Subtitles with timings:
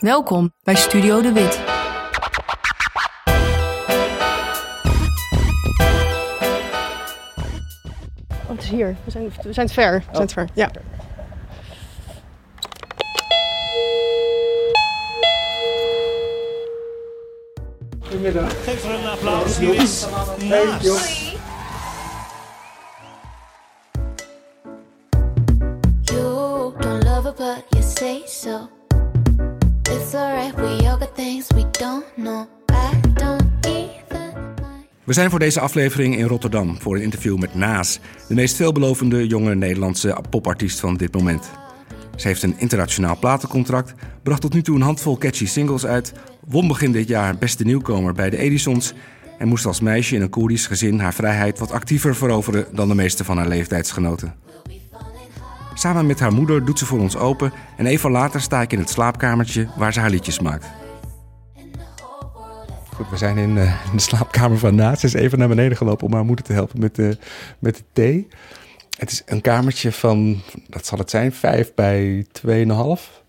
[0.00, 1.60] Welkom bij Studio De Wit.
[8.42, 8.96] Oh, het is hier.
[9.04, 9.98] We zijn, we zijn ver.
[9.98, 10.48] We zijn te ver.
[10.54, 10.70] Ja.
[18.00, 18.64] Goedemiddag.
[18.64, 19.58] Geef er een applaus.
[19.58, 20.06] Hier is
[35.10, 39.26] We zijn voor deze aflevering in Rotterdam voor een interview met Naas, de meest veelbelovende
[39.26, 41.50] jonge Nederlandse popartiest van dit moment.
[42.16, 46.12] Ze heeft een internationaal platencontract, bracht tot nu toe een handvol catchy singles uit,
[46.46, 48.94] won begin dit jaar beste nieuwkomer bij de Edisons
[49.38, 52.94] en moest als meisje in een Koerdisch gezin haar vrijheid wat actiever veroveren dan de
[52.94, 54.34] meeste van haar leeftijdsgenoten.
[55.74, 58.78] Samen met haar moeder doet ze voor ons open en even later sta ik in
[58.78, 60.66] het slaapkamertje waar ze haar liedjes maakt.
[63.08, 65.00] We zijn in, eh, in de slaapkamer van Naas.
[65.00, 67.18] Ze is even naar beneden gelopen om haar moeder te helpen met de,
[67.58, 68.28] met de thee.
[68.98, 73.22] Het is een kamertje van, dat zal het zijn, 5 bij 2,5.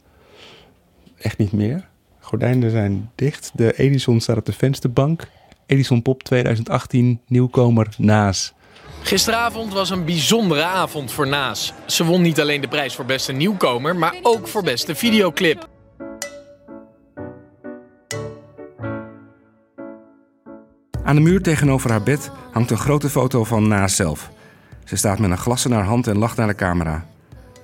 [1.17, 1.87] Echt niet meer.
[2.19, 3.51] Gordijnen zijn dicht.
[3.53, 5.27] De Edison staat op de vensterbank.
[5.65, 8.53] Edison Pop 2018, nieuwkomer Naas.
[9.01, 11.73] Gisteravond was een bijzondere avond voor Naas.
[11.85, 15.70] Ze won niet alleen de prijs voor beste nieuwkomer, maar ook voor beste videoclip.
[21.11, 24.29] Aan de muur tegenover haar bed hangt een grote foto van Naas zelf.
[24.85, 27.07] Ze staat met een glas in haar hand en lacht naar de camera.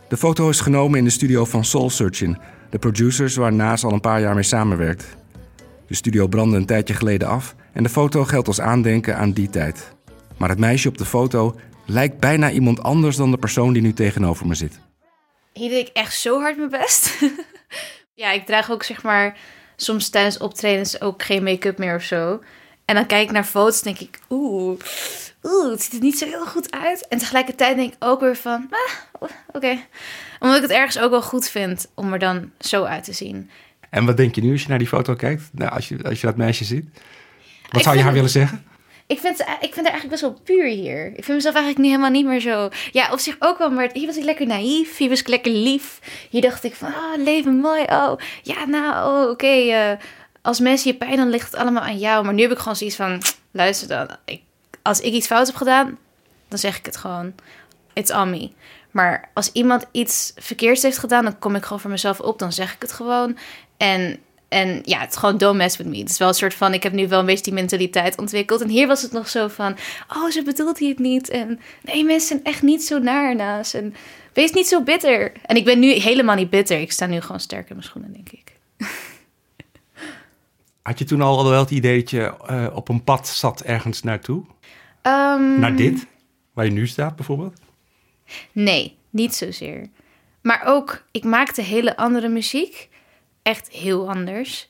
[0.09, 3.92] De foto is genomen in de studio van Soul Searching, de producers waar Naas al
[3.92, 5.06] een paar jaar mee samenwerkt.
[5.88, 9.50] De studio brandde een tijdje geleden af en de foto geldt als aandenken aan die
[9.50, 9.92] tijd.
[10.38, 13.94] Maar het meisje op de foto lijkt bijna iemand anders dan de persoon die nu
[13.94, 14.80] tegenover me zit.
[15.54, 17.20] Hier deed ik echt zo hard mijn best.
[18.14, 19.38] ja, ik draag ook zeg maar
[19.76, 22.39] soms tijdens optredens ook geen make-up meer of zo.
[22.88, 24.80] En dan kijk ik naar foto's en denk ik, oeh,
[25.43, 27.08] oeh, het ziet er niet zo heel goed uit.
[27.08, 29.77] En tegelijkertijd denk ik ook weer van, ah, oké.
[30.39, 33.49] Omdat ik het ergens ook wel goed vind om er dan zo uit te zien.
[33.89, 35.49] En wat denk je nu als je naar die foto kijkt?
[35.52, 36.86] Nou, als, je, als je dat meisje ziet?
[37.70, 38.65] Wat Ik zou je haar willen zeggen?
[39.08, 41.05] Ik vind, ik vind het eigenlijk best wel puur hier.
[41.08, 42.70] Ik vind mezelf eigenlijk niet, helemaal niet meer zo...
[42.92, 44.97] Ja, op zich ook wel, maar hier was ik lekker naïef.
[44.97, 45.99] Hier was ik lekker lief.
[46.30, 47.83] Hier dacht ik van, ah, leven mooi.
[47.83, 49.47] Oh, ja, nou, oh, oké.
[49.47, 49.92] eh,
[50.47, 52.25] als mensen je pijn, dan ligt het allemaal aan jou.
[52.25, 53.21] Maar nu heb ik gewoon zoiets van,
[53.52, 54.08] luister dan.
[54.25, 54.41] Ik,
[54.81, 55.97] als ik iets fout heb gedaan,
[56.47, 57.33] dan zeg ik het gewoon.
[57.93, 58.52] It's on me.
[58.91, 62.39] Maar als iemand iets verkeerds heeft gedaan, dan kom ik gewoon voor mezelf op.
[62.39, 63.37] Dan zeg ik het gewoon.
[63.77, 64.19] En,
[64.49, 65.97] en ja, het is gewoon don't mess with me.
[65.97, 68.61] Het is wel een soort van, ik heb nu wel een beetje die mentaliteit ontwikkeld.
[68.61, 69.77] En hier was het nog zo van,
[70.15, 71.29] oh, ze bedoelt hij het niet.
[71.29, 73.73] En nee, mensen zijn echt niet zo naar naast.
[73.73, 73.95] En
[74.33, 75.31] wees niet zo bitter.
[75.45, 76.79] En ik ben nu helemaal niet bitter.
[76.79, 78.52] Ik sta nu gewoon sterk in mijn schoenen, denk ik.
[80.87, 84.03] Had je toen al wel het idee dat je eh, op een pad zat ergens
[84.03, 84.43] naartoe?
[85.02, 86.08] Ehm, Naar dit?
[86.53, 87.59] Waar je nu staat bijvoorbeeld?
[88.52, 89.87] Nee, niet zozeer.
[90.42, 92.89] Maar ook, ik maakte hele andere muziek.
[93.42, 94.70] Echt heel anders.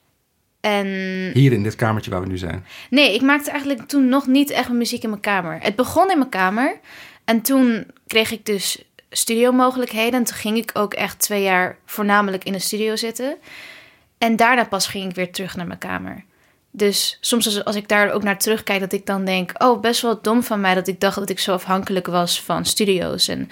[0.59, 0.87] En
[1.33, 2.65] Hier in dit kamertje waar we nu zijn.
[2.89, 5.57] nee, ik maakte eigenlijk toen nog niet echt muziek in mijn kamer.
[5.61, 6.79] Het begon in mijn kamer.
[7.25, 10.13] En toen kreeg ik dus studiomogelijkheden.
[10.19, 13.37] En toen ging ik ook echt twee jaar voornamelijk in de studio zitten.
[14.17, 16.23] En daarna pas ging ik weer terug naar mijn kamer.
[16.71, 19.63] Dus soms als, als ik daar ook naar terugkijk, dat ik dan denk...
[19.63, 22.65] oh, best wel dom van mij dat ik dacht dat ik zo afhankelijk was van
[22.65, 23.27] studio's...
[23.27, 23.49] en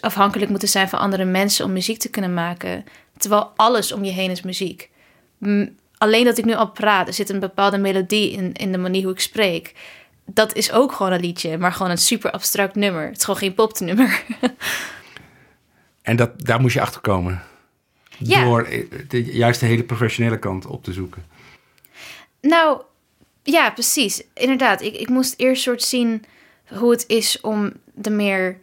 [0.00, 2.84] afhankelijk moeten zijn van andere mensen om muziek te kunnen maken.
[3.16, 4.90] Terwijl alles om je heen is muziek.
[5.98, 9.02] Alleen dat ik nu al praat, er zit een bepaalde melodie in, in de manier
[9.02, 9.74] hoe ik spreek.
[10.26, 13.06] Dat is ook gewoon een liedje, maar gewoon een super abstract nummer.
[13.06, 14.22] Het is gewoon geen popnummer.
[16.02, 17.42] En dat, daar moest je achter komen.
[18.18, 18.44] Ja.
[18.44, 21.24] Door eh, de, juist de hele professionele kant op te zoeken.
[22.40, 22.82] Nou,
[23.42, 24.22] ja, precies.
[24.34, 26.24] Inderdaad, ik, ik moest eerst soort zien
[26.68, 28.58] hoe het is om de meer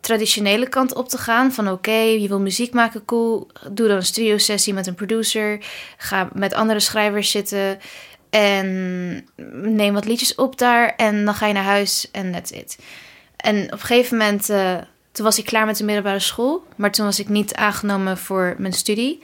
[0.00, 1.52] traditionele kant op te gaan.
[1.52, 3.46] Van oké, je wil muziek maken, cool.
[3.70, 5.58] Doe dan een studio sessie met een producer.
[5.96, 7.78] Ga met andere schrijvers zitten.
[8.30, 9.26] En
[9.62, 10.94] neem wat liedjes op daar.
[10.96, 12.78] En dan ga je naar huis en that's it.
[13.36, 14.76] En op een gegeven moment, eh,
[15.18, 16.66] toen was ik klaar met de middelbare school.
[16.76, 19.22] Maar toen was ik niet aangenomen voor mijn studie.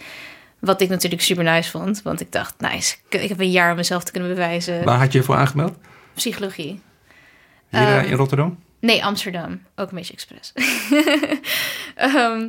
[0.58, 2.02] Wat ik natuurlijk super nice vond.
[2.02, 4.85] Want ik dacht, nice, ik- heb een jaar om mezelf te kunnen bewijzen.
[4.85, 5.75] Waar had je je voor aangemeld?
[6.14, 6.81] Psychologie.
[7.69, 8.58] Hier eh, Ehm, in Rotterdam?
[8.81, 9.62] Nee, Amsterdam.
[9.76, 10.52] Ook een beetje expres.
[11.94, 12.49] Ehm,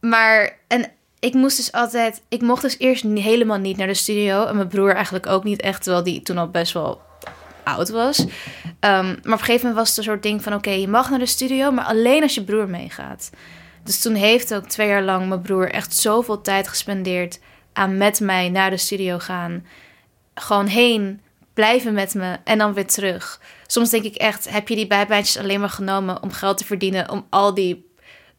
[0.00, 2.22] maar, en ik moest dus altijd...
[2.28, 4.44] Ik mocht dus eerst helemaal niet naar de studio.
[4.46, 7.02] En mijn broer eigenlijk ook niet echt, terwijl die toen al best wel
[7.64, 8.24] oud was.
[8.80, 10.54] Ehm, maar op een gegeven moment was het een soort ding van...
[10.54, 13.30] Oké, je mag naar de studio, maar alleen als je broer meegaat.
[13.84, 17.40] Dus toen heeft ook twee jaar lang mijn broer echt zoveel tijd gespendeerd
[17.72, 19.66] aan met mij naar de studio gaan.
[20.34, 21.20] Gewoon heen,
[21.54, 23.40] blijven met me en dan weer terug.
[23.66, 27.10] Soms denk ik echt, heb je die bijbaantjes alleen maar genomen om geld te verdienen...
[27.10, 27.90] om al die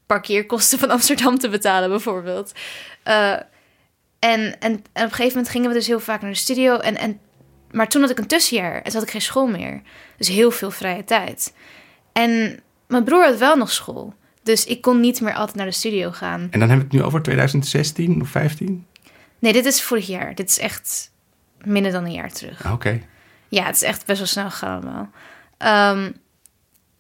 [0.06, 2.52] parkeerkosten van Amsterdam te betalen bijvoorbeeld.
[3.08, 3.46] Uh, en,
[4.20, 6.78] en, en, op een gegeven moment gingen we dus heel vaak naar de studio.
[6.78, 7.20] En, en,
[7.74, 9.82] maar toen had ik een tussenjaar en toen had ik geen school meer.
[10.18, 11.54] Dus heel veel vrije tijd.
[12.12, 14.14] En mijn broer had wel nog school.
[14.44, 16.42] Dus ik kon niet meer altijd naar de studio gaan.
[16.42, 18.86] En dan hebben we het nu over 2016 of 15?
[19.40, 20.36] Nee, dit is vorig jaar.
[20.36, 21.12] Dit is echt
[21.64, 22.72] minder dan een jaar terug.
[22.72, 23.02] Oké.
[23.48, 25.10] Ja, het is echt best wel snel gegaan allemaal.
[25.96, 26.14] Um,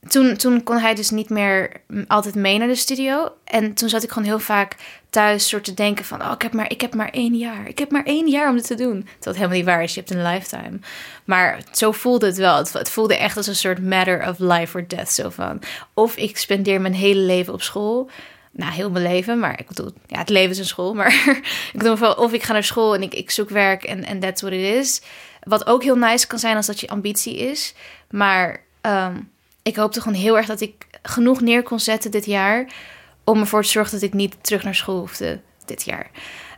[0.07, 1.71] toen, toen kon hij dus niet meer
[2.07, 3.31] altijd mee naar de studio.
[3.43, 4.75] En toen zat ik gewoon heel vaak
[5.13, 6.21] thuis soort te denken van...
[6.21, 7.67] oh, ik heb maar, ik heb maar één jaar.
[7.67, 9.07] Ik heb maar één jaar om dit te doen.
[9.13, 9.93] Terwijl helemaal niet waar is.
[9.93, 10.79] Je hebt een lifetime.
[11.25, 12.57] Maar zo voelde het wel.
[12.57, 15.11] Het, voelde echt als een soort matter of life or death.
[15.11, 15.61] Zo van,
[15.93, 18.09] of ik spendeer mijn hele leven op school...
[18.55, 20.93] Nou, heel mijn leven, maar ik bedoel, ja, het leven is een school.
[20.99, 21.41] Maar
[21.73, 24.41] ik bedoel of ik ga naar school en ik, ik zoek werk en en that's
[24.41, 25.01] what it is.
[25.43, 27.73] Wat ook heel nice kan zijn als dat je ambitie is.
[28.09, 29.31] Maar um,
[29.63, 32.65] ik hoopte gewoon heel erg dat ik genoeg neer kon zetten dit jaar.
[33.23, 36.11] Om ervoor te zorgen dat ik niet terug naar school hoefde dit jaar.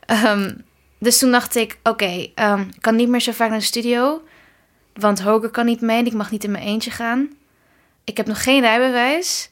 [0.06, 0.53] Ehm,
[1.00, 4.21] dus toen dacht ik: oké, ehm, ik kan niet meer zo vaak naar de studio.
[4.94, 7.29] Want Hoger kan niet mee en ik mag niet in mijn eentje gaan.
[8.03, 9.50] Ik heb nog geen rijbewijs.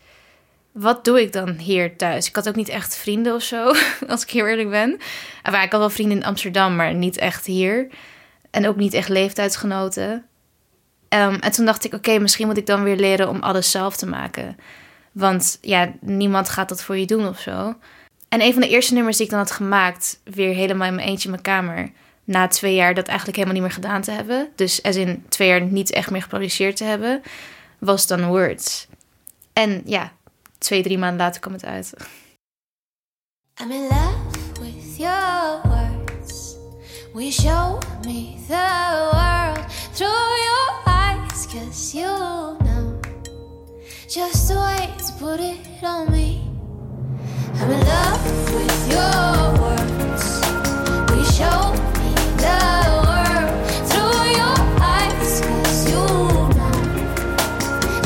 [0.71, 2.27] Wat doe ik dan hier thuis?
[2.27, 3.71] Ik had ook niet echt vrienden of zo,
[4.07, 4.97] als ik heel eerlijk ben.
[5.51, 7.87] Maar ik had wel vrienden in Amsterdam, maar niet echt hier.
[8.51, 10.25] En ook niet echt leeftijdsgenoten.
[11.09, 13.95] Um, en toen dacht ik, oké, misschien moet ik dan weer leren om alles zelf
[13.95, 14.57] te maken.
[15.13, 17.75] Want ja, niemand gaat dat voor je doen of zo.
[18.29, 21.07] En een van de eerste nummers die ik dan had gemaakt, weer helemaal in mijn
[21.07, 21.91] eentje in mijn kamer.
[22.23, 24.49] Na twee jaar dat eigenlijk helemaal niet meer gedaan te hebben.
[24.55, 27.21] Dus als in twee jaar niet echt meer geproduceerd te hebben,
[27.79, 28.87] was dan Words.
[29.53, 30.11] En ja,
[30.57, 31.93] twee, drie maanden later kwam het uit.
[33.61, 36.55] I'm in love with your words.
[37.13, 40.63] We show me the world through your
[41.53, 42.99] Cause you know
[44.09, 44.55] just the
[45.23, 46.41] put it on me.
[47.59, 48.23] I'm in love
[48.55, 50.23] with your words.
[51.11, 51.59] We show
[51.99, 52.11] me
[52.43, 52.59] the
[53.05, 53.51] world
[53.89, 55.41] through your eyes.
[55.41, 56.05] Cause you
[56.57, 56.71] know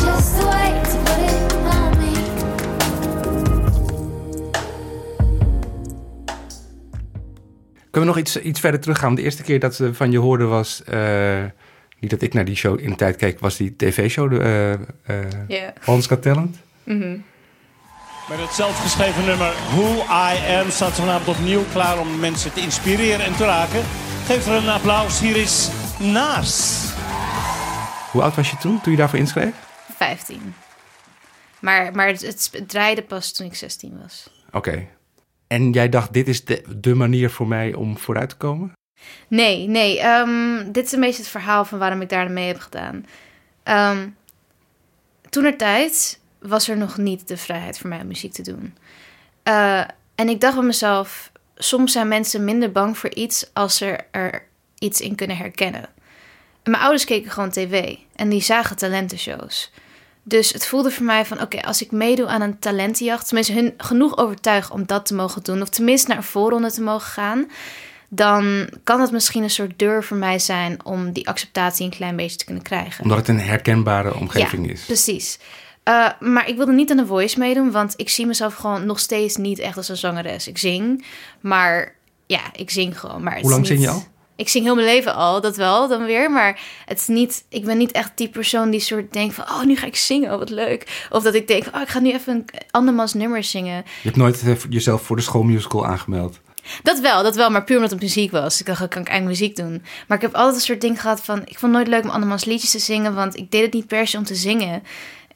[0.04, 2.12] just the way to put it on me.
[7.92, 9.16] Kunnen we nog iets, iets verder teruggaan?
[9.16, 10.82] De eerste keer dat we van je hoorden was.
[10.94, 11.44] Uh,
[12.00, 14.78] niet dat ik naar die show in de tijd keek, was die tv-show, uh, uh,
[15.48, 15.70] yeah.
[15.82, 16.66] Hollands Got Talent.
[16.88, 17.24] Mm -hmm.
[18.30, 22.62] Met het zelfgeschreven nummer Who I Am staat ze vanavond opnieuw klaar om mensen te
[22.62, 23.84] inspireren en te raken.
[24.26, 25.20] Geef er een applaus.
[25.20, 25.70] Hier is
[26.00, 26.84] Naas.
[28.12, 29.54] Hoe oud was je toen, toen je daarvoor inschreef?
[29.96, 30.54] 15.
[31.60, 34.30] Maar, maar het, het draaide pas toen ik 16 was.
[34.52, 34.88] Oké.
[35.48, 38.72] En jij dacht, dit is de, de manier voor mij om vooruit te komen?
[39.28, 40.06] Nee, nee.
[40.06, 43.06] Um, dit is een beetje het verhaal van waarom ik daar mee heb gedaan.
[43.64, 44.16] Um,
[45.30, 48.78] toen er tijd was er nog niet de vrijheid voor mij om muziek te doen.
[49.44, 49.80] Uh,
[50.16, 54.46] en ik dacht bij mezelf, soms zijn mensen minder bang voor iets als ze er
[54.80, 55.90] iets in kunnen herkennen.
[56.64, 59.72] En mijn ouders keken gewoon tv en die zagen talentenshows.
[60.24, 63.26] Dus het voelde voor mij van, oké, als ik meedoe aan een talentenjacht...
[63.26, 65.62] tenminste hun genoeg overtuig om dat te mogen doen...
[65.62, 67.48] of tenminste naar een voorronde te mogen gaan
[68.10, 72.16] dan kan het misschien een soort deur voor mij zijn om die acceptatie een klein
[72.16, 73.04] beetje te kunnen krijgen.
[73.04, 74.86] Omdat het een herkenbare omgeving ja, is.
[74.86, 75.40] Precies.
[75.88, 79.00] Uh, maar ik wilde niet aan de voice meedoen, want ik zie mezelf gewoon nog
[79.00, 80.48] steeds niet echt als een zangeres.
[80.48, 81.06] Ik zing,
[81.42, 83.24] maar ja, ik zing gewoon.
[83.24, 83.68] Maar Hoe lang niet...
[83.68, 84.04] zing je al?
[84.36, 86.32] Ik zing heel mijn leven al, dat wel dan weer.
[86.32, 89.44] Maar het is niet, ik ben niet echt die persoon die soort denkt van...
[89.44, 91.08] oh, nu ga ik zingen, oh, wat leuk.
[91.12, 93.76] Of dat ik denk oh, ik ga nu even een andermans nummer zingen.
[93.76, 96.40] Je hebt nooit eh, jezelf voor de schoolmusical aangemeld?
[96.84, 98.60] Dat wel, dat wel, maar puur omdat het muziek was.
[98.60, 99.84] Ik dacht, kan ik eigenlijk muziek doen.
[100.08, 101.42] Maar ik heb altijd een soort ding gehad van...
[101.46, 103.16] Ik vond het nooit leuk om andermans liedjes te zingen...
[103.16, 104.84] want ik deed het niet per se om te zingen.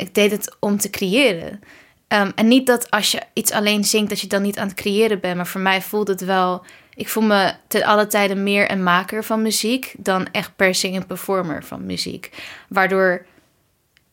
[0.02, 1.60] Ik deed het om te creëren.
[2.08, 4.10] Um, en niet dat als je iets alleen zingt...
[4.10, 5.36] dat je dan niet aan het creëren bent.
[5.36, 6.66] Maar voor mij voelde het wel...
[6.94, 9.94] Ik voel me ten alle tijden meer een maker van muziek...
[9.98, 12.30] dan echt per se een performer van muziek.
[12.70, 13.26] Waardoor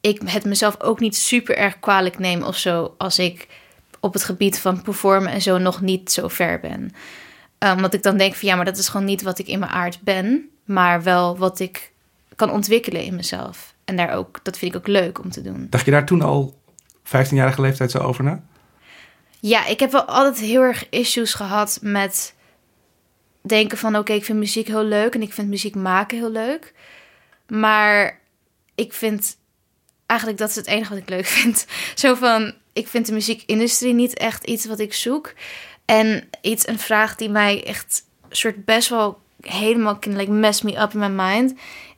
[0.00, 2.94] ik het mezelf ook niet super erg kwalijk neem of zo...
[2.98, 3.46] als ik
[4.00, 6.92] op het gebied van performen en zo nog niet zo ver ben.
[7.58, 9.70] Um, ik dan denk van ja, maar dat is gewoon niet wat ik in mijn
[9.70, 11.92] aard ben, maar wel wat ik
[12.36, 13.76] kan ontwikkelen in mezelf.
[13.88, 15.66] En daar ook, dat vind ik ook leuk om te doen.
[15.70, 16.58] Dacht je daar toen al
[17.04, 18.42] 15-jarige leeftijd zo over na?
[19.40, 22.34] Ja, ik heb wel altijd heel erg issues gehad met
[23.40, 26.74] denken van oké, ik vind muziek heel leuk en ik vind muziek maken heel leuk.
[27.46, 28.20] Maar
[28.74, 29.36] ik vind
[30.06, 31.66] eigenlijk dat is het enige wat ik leuk vind.
[31.94, 35.34] Zo van, ik vind de muziekindustrie niet echt iets wat ik zoek.
[35.84, 40.92] En iets, een vraag die mij echt soort best wel helemaal like mess me up
[40.92, 41.54] in my mind,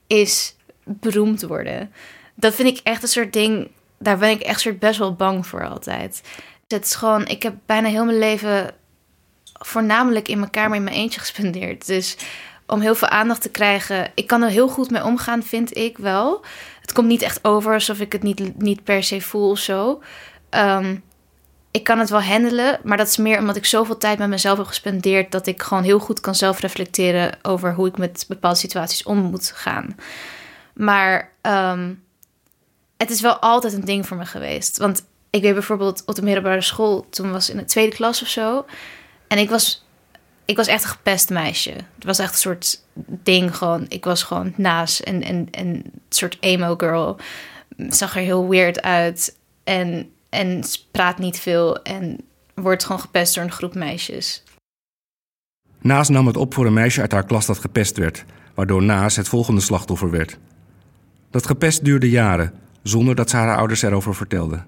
[0.07, 1.93] is beroemd worden.
[2.35, 5.47] Dat vind ik echt een soort ding, daar ben ik echt soort best wel bang
[5.47, 6.23] voor altijd.
[6.69, 8.71] Het is gewoon, ik heb bijna heel mijn leven
[9.53, 11.87] voornamelijk in mijn kamer in mijn eentje gespendeerd.
[11.87, 12.17] Dus
[12.67, 15.99] om heel veel aandacht te krijgen, ik kan er heel goed mee omgaan, vind ik
[15.99, 16.45] wel.
[16.81, 20.03] Het komt niet echt over alsof ik het niet, niet per se voel of zo.
[20.49, 20.97] Ehm,
[21.71, 24.59] ik kan het wel handelen, maar dat is meer omdat ik zoveel tijd met mezelf
[24.59, 28.59] heb gespendeerd dat ik gewoon heel goed kan zelf reflecteren over hoe ik met bepaalde
[28.59, 29.97] situaties om moet gaan.
[30.81, 31.95] Maar ehm,
[32.97, 34.79] het is wel altijd een ding voor me geweest.
[34.79, 38.29] Want ik weet bijvoorbeeld op de middelbare school, toen was in de tweede klas of
[38.29, 38.65] zo.
[39.29, 39.87] En ik was,
[40.45, 41.73] ik was echt een gepest meisje.
[41.95, 42.83] Het was echt een soort
[43.23, 43.87] ding gewoon.
[43.89, 47.17] Ik was gewoon naast en, en, en een soort emo girl.
[47.77, 49.37] Zag er heel weird uit.
[49.65, 52.19] En en praat niet veel en
[52.55, 54.43] wordt gewoon gepest door een groep meisjes.
[55.81, 59.17] Naas nam het op voor een meisje uit haar klas dat gepest werd, waardoor Naas
[59.17, 60.39] het volgende slachtoffer werd.
[61.31, 64.63] Dat gepest duurde jaren, zonder dat ze haar ouders erover vertelde.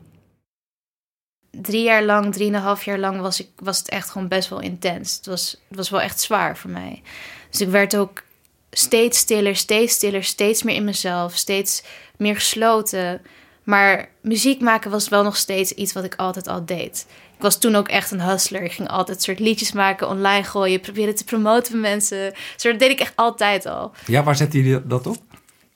[1.50, 5.16] Drie jaar lang, drieënhalf jaar lang was, ik, was het echt gewoon best wel intens.
[5.16, 7.02] Het was, het was wel echt zwaar voor mij.
[7.50, 8.22] Dus ik werd ook
[8.70, 11.82] steeds stiller, steeds stiller, steeds meer in mezelf, steeds
[12.16, 13.20] meer gesloten.
[13.64, 17.06] Maar muziek maken was wel nog steeds iets wat ik altijd al deed.
[17.36, 18.62] Ik was toen ook echt een hustler.
[18.62, 22.34] Ik ging altijd soort liedjes maken, online gooien, proberen te promoten met mensen.
[22.56, 23.92] Zo dat deed ik echt altijd al.
[24.06, 25.31] Ja, waar zette je dat op?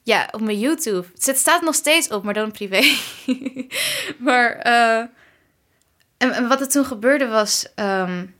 [0.06, 1.06] Ja, op mijn YouTube.
[1.14, 2.82] Het staat nog steeds op, maar dan privé.
[4.26, 4.98] maar uh,
[6.16, 7.66] en, en, wat er toen gebeurde was.
[7.76, 8.34] Um,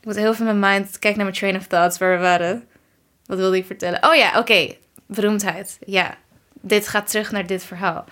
[0.00, 0.98] ik moet heel veel in mijn mind.
[0.98, 2.68] Kijk naar mijn train of thoughts waar we waren.
[3.26, 4.06] Wat wilde ik vertellen?
[4.06, 4.38] Oh ja, oké.
[4.38, 4.78] Okay.
[5.06, 5.78] Beroemdheid.
[5.86, 6.18] Ja
[6.64, 8.04] dit gaat terug naar dit verhaal.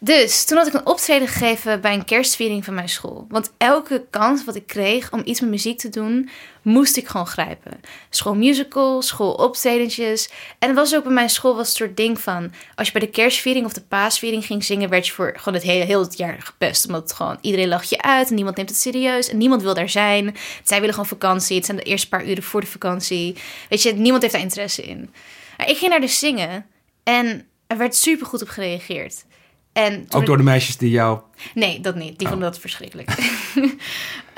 [0.00, 3.26] Dus toen had ik een optreden gegeven bij een kerstviering van mijn school.
[3.28, 6.30] Want elke kans wat ik kreeg om iets met muziek te doen,
[6.62, 7.80] moest ik gewoon grijpen.
[8.10, 10.30] Schoolmusical, schooloptredentjes.
[10.58, 12.52] En het was ook bij mijn school was het soort ding van...
[12.74, 14.88] als je bij de kerstviering of de paasviering ging zingen...
[14.88, 16.86] werd je voor gewoon het hele, heel het jaar gepest.
[16.86, 19.28] Omdat gewoon iedereen lacht je uit en niemand neemt het serieus.
[19.28, 20.36] En niemand wil daar zijn.
[20.64, 21.56] Zij willen gewoon vakantie.
[21.56, 23.36] Het zijn de eerste paar uren voor de vakantie.
[23.68, 25.10] Weet je, niemand heeft daar interesse in.
[25.56, 26.66] Maar ik ging naar de zingen
[27.02, 29.24] en er werd super goed op gereageerd.
[29.72, 31.20] En Ook door de meisjes die jou.
[31.54, 32.18] Nee, dat niet.
[32.18, 32.32] Die oh.
[32.32, 33.10] vonden dat verschrikkelijk.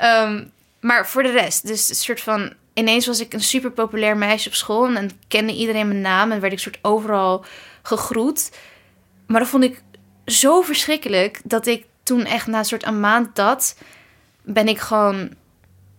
[0.01, 2.53] um, maar voor de rest, dus een soort van.
[2.73, 6.39] Ineens was ik een super populair meisje op school en kende iedereen mijn naam en
[6.39, 7.45] werd ik soort overal
[7.81, 8.51] gegroet.
[9.27, 9.81] Maar dat vond ik
[10.25, 13.77] zo verschrikkelijk dat ik toen echt na een soort een maand dat
[14.41, 15.33] ben ik gewoon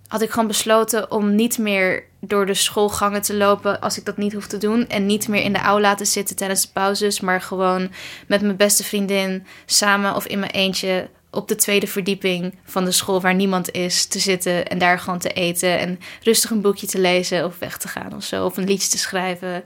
[0.09, 4.17] had ik gewoon besloten om niet meer door de schoolgangen te lopen als ik dat
[4.17, 4.89] niet hoef te doen.
[4.89, 7.91] En niet meer in de aula te zitten tijdens de pauzes, maar gewoon
[8.27, 12.93] met mijn beste vriendin samen of in mijn eentje op de tweede verdieping van de
[12.93, 16.87] school waar niemand is te zitten en daar gewoon te eten en rustig een boekje
[16.87, 19.65] te lezen of weg te gaan of zo, of een liedje te schrijven.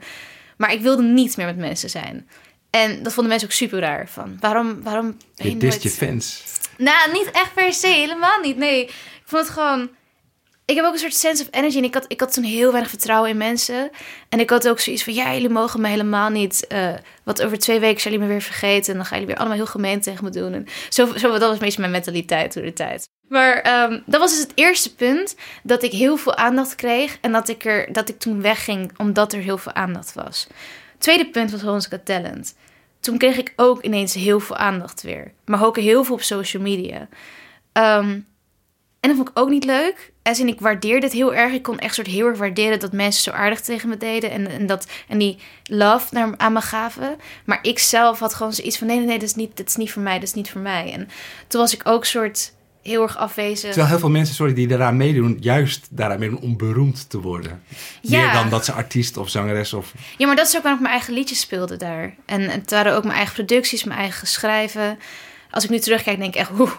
[0.57, 2.27] Maar ik wilde niet meer met mensen zijn.
[2.69, 4.09] En dat vonden mensen ook super raar.
[4.09, 6.43] Van waarom, waarom ben je, je je fans?
[6.77, 8.57] Nou, niet echt per se, helemaal niet.
[8.57, 8.93] Nee, ik
[9.25, 9.89] vond het gewoon
[10.67, 11.77] ik heb ook een soort sense of energy.
[11.77, 13.89] En ik had, ik had toen heel weinig vertrouwen in mensen.
[14.29, 16.65] En ik had ook zoiets van: ja, jullie mogen me helemaal niet.
[16.69, 16.93] Uh,
[17.23, 18.91] wat over twee weken zijn jullie me weer vergeten.
[18.91, 20.53] En dan gaan jullie weer allemaal heel gemeen tegen me doen.
[20.53, 23.09] En zo, zo dat was meestal mijn mentaliteit door de tijd.
[23.27, 25.35] Maar um, dat was dus het eerste punt.
[25.63, 27.17] Dat ik heel veel aandacht kreeg.
[27.21, 30.47] En dat ik, er, dat ik toen wegging omdat er heel veel aandacht was.
[30.97, 32.55] Tweede punt was Holland's Got Talent.
[32.99, 35.33] Toen kreeg ik ook ineens heel veel aandacht weer.
[35.45, 37.07] Maar ook heel veel op social media.
[37.73, 38.27] Um,
[38.99, 40.11] en dat vond ik ook niet leuk.
[40.21, 41.53] En ik waardeerde het heel erg.
[41.53, 44.31] Ik kon echt soort heel erg waarderen dat mensen zo aardig tegen me deden.
[44.31, 47.15] En, en, dat, en die love naar, aan me gaven.
[47.45, 49.75] Maar ik zelf had gewoon zoiets van: nee, nee, nee, dat is niet, dat is
[49.75, 50.13] niet voor mij.
[50.13, 50.93] Dat is niet voor mij.
[50.93, 51.09] En
[51.47, 53.69] toen was ik ook soort heel erg afwezig.
[53.69, 57.63] Terwijl heel veel mensen, sorry, die daaraan meedoen, juist daaraan meedoen om beroemd te worden.
[58.01, 58.21] Ja.
[58.21, 59.93] Meer dan dat ze artiest of zangeres of...
[60.17, 62.15] Ja, maar dat is ook waarom ik mijn eigen liedjes speelde daar.
[62.25, 64.99] En het waren ook mijn eigen producties, mijn eigen schrijven.
[65.51, 66.71] Als ik nu terugkijk, denk ik echt, oeh,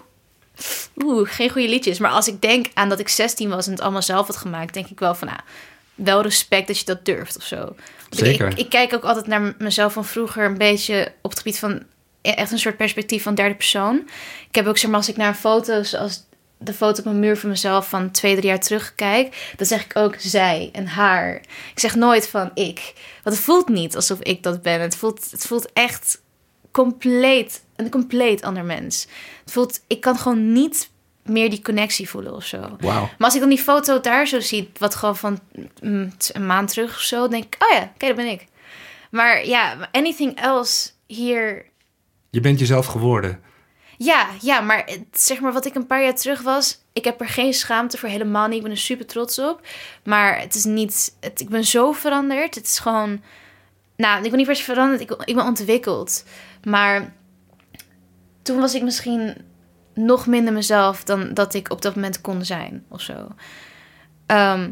[0.96, 1.98] oeh, geen goede liedjes.
[1.98, 4.74] Maar als ik denk aan dat ik 16 was en het allemaal zelf had gemaakt,
[4.74, 5.40] denk ik wel van, nou,
[5.94, 7.74] wel respect dat je dat durft of zo.
[8.10, 8.48] Zeker.
[8.50, 11.82] Ik, ik, kijk ook altijd naar mezelf van vroeger een beetje op het gebied van
[12.22, 14.08] e-, echt een soort perspectief van derde persoon.
[14.48, 16.26] Ik heb ook zeg maar als ik naar foto's als
[16.58, 19.84] de foto op mijn muur van mezelf van twee, drie jaar terug kijk, dan zeg
[19.84, 21.34] ik ook zij en haar.
[21.72, 22.92] Ik zeg nooit van ik.
[23.22, 24.80] Want het voelt niet alsof ik dat ben.
[24.80, 26.20] Het voelt, het voelt echt
[26.70, 29.06] compleet, een compleet ander mens.
[29.44, 30.90] Het voelt, ik kan gewoon niet
[31.22, 32.60] meer die connectie voelen of zo.
[32.60, 32.92] Wow.
[32.94, 35.38] Maar als ik dan die foto daar zo zie, wat gewoon van
[35.82, 38.46] mm, een maand terug of zo, denk ik, oh ja, kijk, dat ben ik.
[39.10, 41.66] Maar ja, anything else hier.
[42.30, 43.40] Je bent jezelf geworden.
[43.98, 47.20] Ja, ja, maar het- zeg maar wat ik een paar jaar terug was, ik heb
[47.20, 48.56] er geen schaamte voor helemaal niet.
[48.56, 49.60] Ik ben er super trots op.
[50.04, 52.54] Maar het is niet, het, ik ben zo veranderd.
[52.54, 53.22] Het is gewoon,
[53.96, 56.24] nou, ik ben niet per se veranderd, ik, ik ben ontwikkeld.
[56.64, 57.12] Maar
[58.48, 59.34] toen was ik misschien
[59.94, 63.28] nog minder mezelf dan dat ik op dat moment kon zijn of zo.
[64.26, 64.70] Ehm,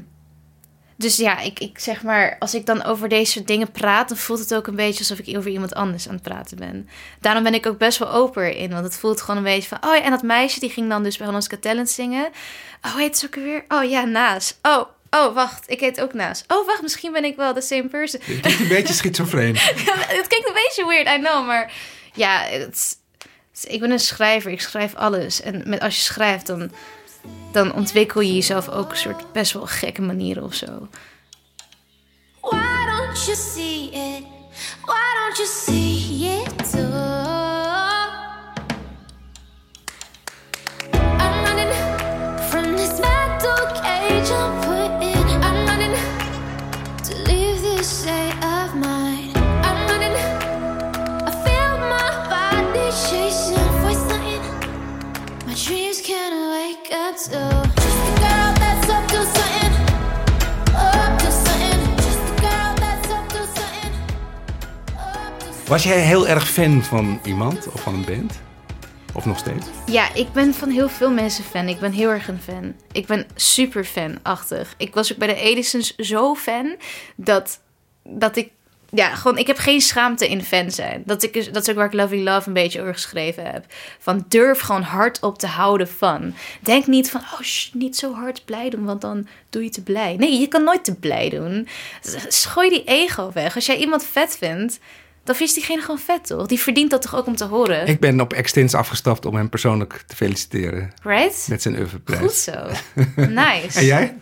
[0.96, 4.16] dus ja, ik, ik zeg maar, als ik dan over deze soort dingen praat, dan
[4.16, 6.88] voelt het ook een beetje alsof ik over iemand anders aan het praten ben.
[7.20, 9.78] Daarom ben ik ook best wel open in, want het voelt gewoon een beetje van,
[9.84, 12.28] oh ja, en dat meisje die ging dan dus bij Hollands Got Talent zingen.
[12.82, 13.64] Oh, heet ze ook weer?
[13.68, 14.58] Oh ja, Naas.
[14.62, 16.44] Oh, oh, wacht, ik heet ook Naas.
[16.46, 18.20] Oh, wacht, misschien ben ik wel the same person.
[18.26, 19.56] Je klinkt een beetje schizofreen.
[19.56, 21.72] het klinkt een beetje weird, I know, maar
[22.12, 22.96] ja, het,
[23.60, 25.40] het- ik ben een schrijver, ik schrijf alles.
[25.40, 26.70] En met, als je schrijft, dan,
[27.52, 30.88] dan ontwikkel je jezelf ook een soort best wel gekke manieren of zo.
[32.40, 34.24] Why don't you see it?
[34.84, 36.45] Why don't you see it
[65.66, 68.40] Was jij heel erg fan van iemand of van een band?
[69.14, 69.66] Of nog steeds?
[69.86, 71.68] Ja, ik ben van heel veel mensen fan.
[71.68, 72.74] Ik ben heel erg een fan.
[72.92, 74.74] Ik ben super fan-achtig.
[74.76, 76.76] Ik was ook bij de Edisons zo fan
[77.16, 77.60] dat,
[78.02, 78.50] dat ik...
[78.90, 81.02] Ja, gewoon, ik heb geen schaamte in fan zijn.
[81.06, 83.64] Dat, ik, is- dat is ook waar ik Lovely Love een beetje over geschreven heb.
[83.98, 86.34] Van durf gewoon hard op te houden van.
[86.60, 89.82] Denk niet van, oh, sh, niet zo hard blij doen, want dan doe je te
[89.82, 90.16] blij.
[90.18, 91.68] Nee, je kan nooit te blij doen.
[92.28, 93.54] Gooi die ego weg.
[93.54, 94.78] Als jij iemand vet vindt,
[95.24, 96.46] dan is diegene gewoon vet, toch?
[96.46, 97.86] Die verdient dat toch ook om te horen?
[97.86, 101.46] Ik ben op Extins afgestapt om hem persoonlijk te feliciteren Right?
[101.48, 102.20] met zijn oeuvreprijs.
[102.20, 102.52] Goed zo.
[103.16, 103.78] Nice.
[103.78, 104.16] En jij?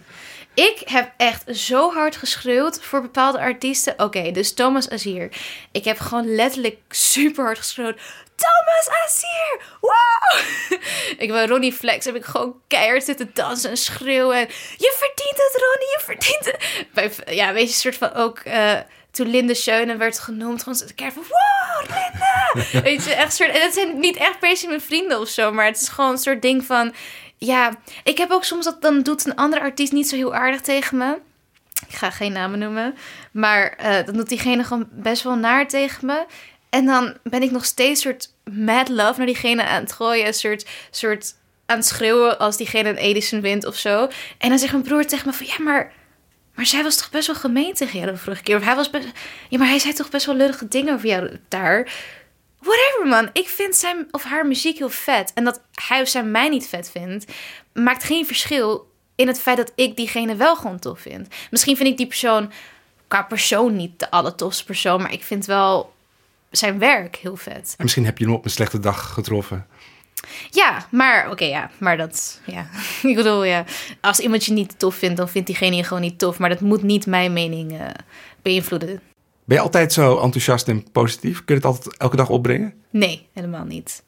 [0.54, 3.94] Ik heb echt zo hard geschreeuwd voor bepaalde artiesten.
[3.96, 5.28] Oké, dus Thomas Azier.
[5.72, 7.98] Ik heb gewoon letterlijk super hard geschreeuwd.
[8.36, 9.60] Thomas Azier!
[9.80, 10.40] Wow!
[11.24, 12.04] ik ben Ronnie Flex.
[12.04, 14.36] Heb ik gewoon keihard zitten dansen en schreeuwen.
[14.36, 16.86] En, je verdient het, Ronnie, je verdient het.
[16.92, 18.38] Bij, ja, weet je, een soort van ook...
[18.38, 18.78] eh,
[19.10, 21.36] toen Linde Schöne werd genoemd, gewoon zo keihard van...
[21.38, 22.80] Wow, Linde!
[22.88, 23.50] weet je, echt soort...
[23.50, 26.10] En het zijn niet echt per se mijn vrienden of zo, maar het is gewoon
[26.10, 26.94] een soort ding van...
[27.44, 30.60] Ja, ik heb ook soms dat dan doet een andere artiest niet zo heel aardig
[30.60, 31.18] tegen me.
[31.88, 32.94] Ik ga geen namen noemen.
[33.32, 36.26] Maar eh, dan doet diegene gewoon best wel naar tegen me.
[36.70, 40.26] En dan ben ik nog steeds soort mad love naar diegene aan het gooien.
[40.26, 41.34] Een soort, soort
[41.66, 44.08] aan het schreeuwen als diegene een Edison wint of zo.
[44.38, 45.46] En dan zegt mijn broer tegen me van...
[45.46, 45.92] Ja, maar,
[46.54, 48.56] maar zij was toch best wel gemeen tegen jou de vorige keer?
[48.56, 49.08] Of hij was best...
[49.48, 51.92] Ja, maar hij zei toch best wel lullige dingen over jou daar?
[52.64, 53.30] Whatever, man.
[53.32, 55.32] Ik vind zijn of haar muziek heel vet.
[55.34, 57.32] En dat hij of zij mij niet vet vindt,
[57.72, 61.28] maakt geen verschil in het feit dat ik diegene wel gewoon tof vind.
[61.50, 62.52] Misschien vind ik die persoon
[63.08, 65.94] qua persoon niet de allertofste persoon, maar ik vind wel
[66.50, 67.74] zijn werk heel vet.
[67.76, 69.66] En misschien heb je hem op een slechte dag getroffen.
[70.50, 72.66] Ja, maar oké, ja, maar dat, ja.
[73.10, 73.64] ik bedoel, ja,
[74.00, 76.38] als iemand je niet tof vindt, dan vindt diegene je gewoon niet tof.
[76.38, 77.86] Maar dat moet niet mijn mening eh,
[78.42, 79.00] beïnvloeden.
[79.44, 81.44] Ben je altijd zo enthousiast en positief?
[81.44, 82.74] Kun je het altijd elke dag opbrengen?
[82.90, 84.02] Nee, helemaal niet.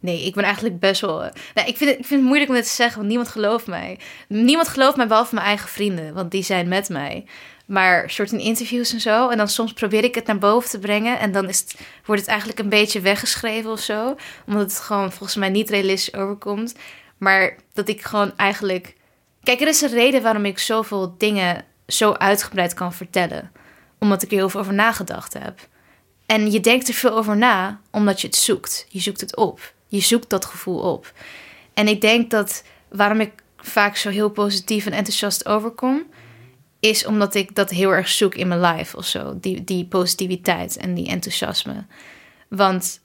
[0.00, 1.24] Nee, ik ben eigenlijk best wel.
[1.24, 3.28] eh, nou, ik, vind het, ik vind het moeilijk om dit te zeggen, want niemand
[3.28, 3.98] gelooft mij.
[4.28, 7.24] Niemand gelooft mij behalve mijn eigen vrienden, want die zijn met mij.
[7.66, 9.28] Maar soort in interviews en zo.
[9.28, 11.18] En dan soms probeer ik het naar boven te brengen.
[11.18, 11.74] En dan is het,
[12.04, 14.16] wordt het eigenlijk een beetje weggeschreven of zo.
[14.46, 16.74] Omdat het gewoon volgens mij niet realistisch overkomt.
[17.18, 18.94] Maar dat ik gewoon eigenlijk.
[19.42, 23.52] Kijk, er is een reden waarom ik zoveel dingen zo uitgebreid kan vertellen.
[24.00, 25.68] Omdat ik er heel veel over nagedacht heb.
[26.26, 28.86] En je denkt er veel over na, omdat je het zoekt.
[28.88, 29.72] Je zoekt het op.
[29.88, 31.12] Je zoekt dat gevoel op.
[31.74, 36.06] En ik denk dat waarom ik vaak zo heel positief en enthousiast overkom,
[36.80, 39.38] is omdat ik dat heel erg zoek in mijn life of zo.
[39.40, 41.84] Die, die positiviteit en die enthousiasme.
[42.48, 43.00] Want,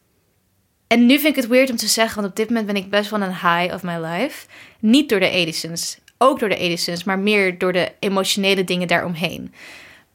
[0.88, 2.90] en nu vind ik het weird om te zeggen, want op dit moment ben ik
[2.90, 4.48] best wel een high of my life.
[4.80, 9.54] Niet door de Edisons, ook door de Edisons, maar meer door de emotionele dingen daaromheen.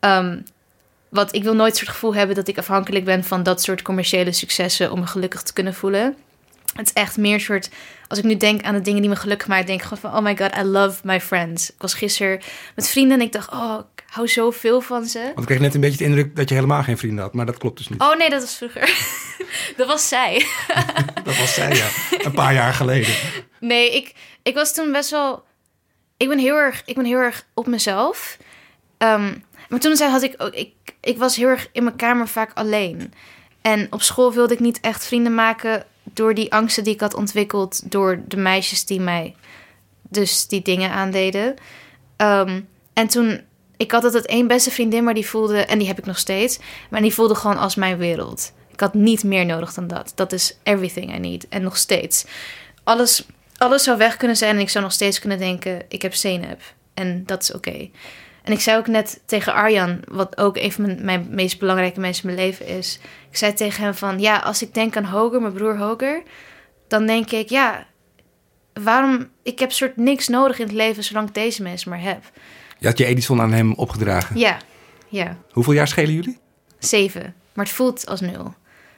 [0.01, 0.45] Um,
[1.11, 3.83] want ik wil nooit het soort gevoel hebben dat ik afhankelijk ben van dat soort
[3.83, 6.16] commerciële successen om me gelukkig te kunnen voelen.
[6.75, 7.70] Het is echt meer soort,
[8.09, 10.16] als ik nu denk aan de dingen die me gelukkig maken, denk ik gewoon van,
[10.16, 11.70] oh my god, I love my friends.
[11.70, 12.40] Ik was gisteren
[12.75, 15.18] met vrienden en ik dacht, oh, ik hou zoveel van ze.
[15.18, 17.46] Want ik kreeg net een beetje de indruk dat je helemaal geen vrienden had, maar
[17.46, 18.01] dat klopt dus niet.
[18.01, 18.94] Oh nee, dat was vroeger.
[19.77, 20.46] dat was zij.
[21.25, 21.88] Dat was zij, ja.
[22.18, 23.14] Een paar jaar geleden.
[23.61, 25.44] Nee, ik, ik was toen best wel.
[26.16, 28.37] Ik ben heel erg, ik ben heel erg op mezelf.
[28.99, 29.35] Ehm,
[29.70, 30.54] maar toen zei, had ik ook.
[30.54, 33.12] Ik, ik was heel erg in mijn kamer vaak alleen.
[33.61, 37.14] En op school wilde ik niet echt vrienden maken door die angsten die ik had
[37.14, 39.35] ontwikkeld door de meisjes die mij
[40.09, 41.54] dus die dingen aandeden.
[42.16, 42.61] Ehm,
[42.92, 43.40] en toen,
[43.76, 46.59] ik had altijd één beste vriendin, maar die voelde, en die heb ik nog steeds,
[46.90, 48.52] maar die voelde gewoon als mijn wereld.
[48.72, 50.12] Ik had niet meer nodig dan dat.
[50.14, 51.48] Dat is everything I need.
[51.48, 52.24] En nog steeds.
[52.85, 56.14] Alles, alles zou weg kunnen zijn en ik zou nog steeds kunnen denken, ik heb
[56.14, 56.56] zenuw.
[56.94, 57.90] En dat is oké.
[58.42, 62.00] En ik zei ook net tegen Arjan, wat ook een van mijn, mijn meest belangrijke
[62.00, 62.98] mensen in mijn leven is.
[63.31, 66.22] Ik zei tegen hem van, ja, als ik denk aan Hoger, mijn broer Hoger,
[66.88, 67.87] dan denk ik, ja,
[68.83, 72.22] waarom, ik heb soort niks nodig in het leven zolang ik deze mensen maar heb.
[72.79, 74.38] Je had je Edison aan hem opgedragen.
[74.38, 74.57] Ja,
[75.09, 76.38] ja, Hoeveel jaar schelen jullie?
[76.79, 77.35] zeven.
[77.53, 78.55] Maar het voelt als nul.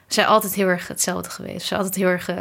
[0.07, 1.61] Ze zijn altijd heel erg hetzelfde geweest.
[1.61, 2.37] Ze zijn altijd heel erg, eh,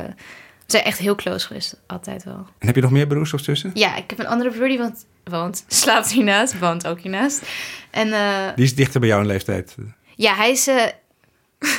[0.72, 2.46] zijn echt heel close geweest, altijd wel.
[2.58, 3.70] En heb je nog meer broers of zussen?
[3.74, 7.42] Ja, ik heb een andere broer die woont, woont slaapt hiernaast, woont ook hiernaast.
[7.90, 9.74] En eh, Die is dichter bij jou in leeftijd.
[10.16, 10.66] Ja, hij is.
[10.66, 10.84] eh,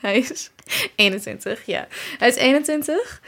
[0.00, 0.50] hij is
[0.94, 1.86] 21, ja.
[2.18, 3.20] Hij is 21.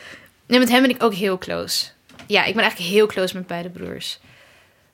[0.47, 1.87] En met hem ben ik ook heel close.
[2.27, 4.21] Ja, ik ben eigenlijk heel close met beide broers.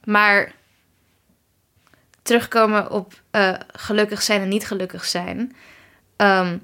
[0.04, 0.52] Maar
[2.22, 5.56] terugkomen op eh, gelukkig zijn en niet gelukkig zijn.
[6.16, 6.58] Ehm,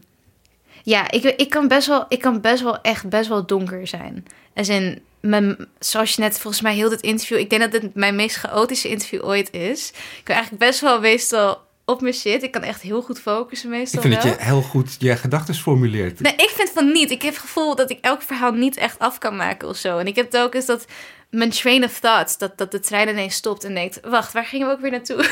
[0.87, 4.27] ja, ik, ik, kan best wel, ik kan best wel echt best wel donker zijn.
[4.55, 7.39] En in mijn, zoals je net volgens mij heel dit interview...
[7.39, 9.89] Ik denk dat dit mijn meest chaotische interview ooit is.
[9.89, 12.43] Ik ben eigenlijk best wel meestal op mijn shit.
[12.43, 14.39] Ik kan echt heel goed focussen meestal Ik vind dat wel.
[14.39, 16.21] je heel goed je gedachten formuleert.
[16.21, 17.11] Nee, ik vind van niet.
[17.11, 19.99] Ik heb het gevoel dat ik elk verhaal niet echt af kan maken of zo.
[19.99, 20.85] En ik heb het ook eens dat
[21.31, 24.67] mijn train of thoughts, dat, dat de trein ineens stopt en denkt, wacht, waar gingen
[24.67, 25.31] we ook weer naartoe?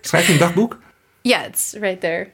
[0.00, 0.78] Schrijf je een dagboek?
[1.22, 2.30] Ja, het is right there.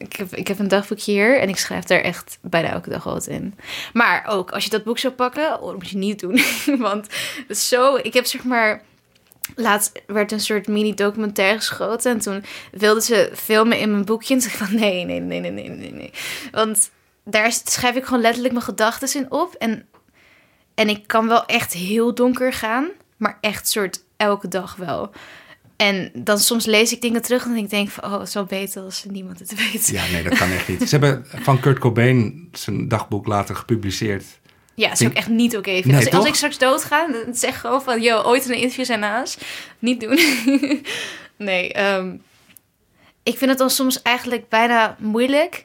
[0.00, 3.04] Ik heb, ik heb een dagboekje hier en ik schrijf daar echt bijna elke dag
[3.04, 3.54] wat in.
[3.92, 6.40] Maar ook, als je dat boek zou pakken, oh, dat moet je niet doen.
[6.78, 7.06] Want
[7.48, 8.82] zo, ik heb zeg maar...
[9.54, 12.12] Laatst werd een soort mini-documentaire geschoten.
[12.12, 14.34] En toen wilden ze filmen in mijn boekje.
[14.34, 16.10] En toen dacht ik van nee, nee, nee, nee, nee, nee, nee.
[16.52, 16.90] Want
[17.24, 19.54] daar schrijf ik gewoon letterlijk mijn gedachten in op.
[19.54, 19.88] En,
[20.74, 22.88] en ik kan wel echt heel donker gaan.
[23.16, 25.10] Maar echt soort elke dag wel.
[25.80, 28.04] En dan soms lees ik dingen terug en ik denk van...
[28.04, 29.86] oh, het is wel beter als niemand het weet.
[29.86, 30.88] Ja, nee, dat kan echt niet.
[30.88, 34.24] Ze hebben van Kurt Cobain zijn dagboek later gepubliceerd.
[34.74, 35.70] Ja, dat is ook echt niet oké.
[35.70, 38.02] Nee, als, ik straks doodga, dan zeg gewoon van...
[38.02, 39.44] yo, ooit een interview zijn naast.
[39.78, 40.18] Niet doen.
[41.48, 42.16] nee, ehm,
[43.22, 45.64] ik vind het dan soms eigenlijk bijna moeilijk...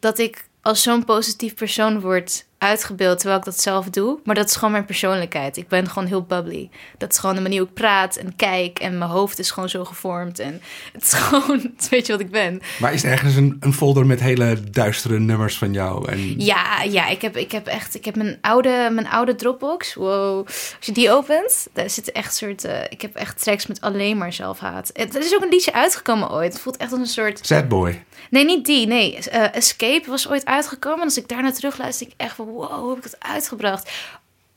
[0.00, 3.18] dat ik als zo'n positief persoon word uitgebeeld...
[3.18, 4.18] terwijl ik dat zelf doe.
[4.24, 5.56] Maar dat is gewoon mijn persoonlijkheid.
[5.56, 6.70] Ik ben gewoon heel bubbly.
[6.98, 8.78] Dat is gewoon de manier hoe ik praat en kijk...
[8.78, 10.38] en mijn hoofd is gewoon zo gevormd.
[10.38, 10.60] En
[10.92, 11.72] het is gewoon...
[11.90, 12.60] weet je wat ik ben?
[12.80, 16.08] Maar is er ergens een, een folder met hele duistere nummers van jou?
[16.10, 16.40] En...
[16.40, 19.94] Ja, ja ik, heb, ik heb echt ik heb mijn oude, mijn oude Dropbox.
[19.94, 20.46] Wow.
[20.46, 22.64] Als je die opent, daar zit echt soort.
[22.64, 24.90] eh, ik heb echt tracks met alleen maar zelfhaat.
[24.92, 26.52] Het- Er is ook een liedje uitgekomen ooit.
[26.52, 27.40] Het voelt echt als een soort.
[27.46, 28.04] Sad Boy.
[28.30, 28.86] Nee, niet die.
[28.86, 30.98] Nee, eh, Escape was ooit uitgekomen.
[30.98, 33.20] En als ik daarna terug luister, denk ik echt van wow, hoe heb ik dat
[33.20, 33.90] uitgebracht?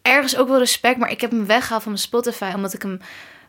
[0.01, 3.01] Ergens ook wel respect, maar ik heb hem weggehaald van mijn Spotify omdat ik hem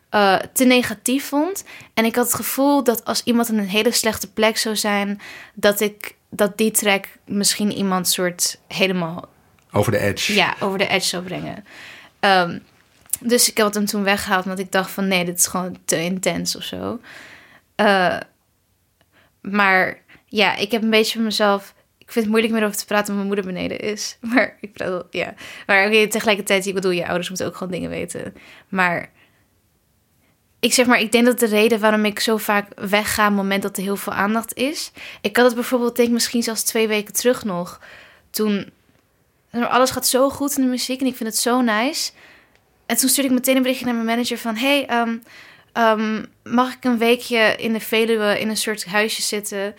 [0.09, 1.63] eh, te negatief vond.
[1.93, 5.21] En ik had het gevoel dat als iemand in een hele slechte plek zou zijn,
[5.53, 9.29] dat ik dat die track misschien iemand soort helemaal
[9.71, 10.33] Over de edge.
[10.33, 11.65] ja, over de edge zou brengen.
[12.19, 12.59] Ehm,
[13.19, 16.01] dus ik had hem toen weggehaald, want ik dacht van nee, dit is gewoon te
[16.01, 16.99] intens of zo.
[17.75, 18.17] Eh,
[19.41, 21.73] maar ja, ik heb een beetje van mezelf.
[21.97, 24.17] Ik vind het moeilijk meer over te praten, omdat mijn moeder beneden is.
[24.33, 25.33] Maar ik bedoel, ja.
[25.65, 28.33] Maar oké, tegelijkertijd, ik bedoel, je ouders moeten ook gewoon dingen weten.
[28.69, 29.11] Maar
[30.59, 33.37] ik zeg maar, ik denk dat de reden waarom ik zo vaak wegga op het
[33.37, 34.91] moment dat er heel veel aandacht is.
[35.21, 37.81] Ik had het bijvoorbeeld, denk misschien zelfs twee weken terug nog.
[38.29, 38.71] Toen
[39.51, 42.11] alles gaat zo goed in de muziek en ik vind het zo nice.
[42.85, 44.55] En toen stuurde ik meteen een berichtje naar mijn manager van...
[44.55, 45.17] Hey, ehm,
[45.73, 49.75] ehm, mag ik een weekje in de Veluwe in een soort huisje zitten?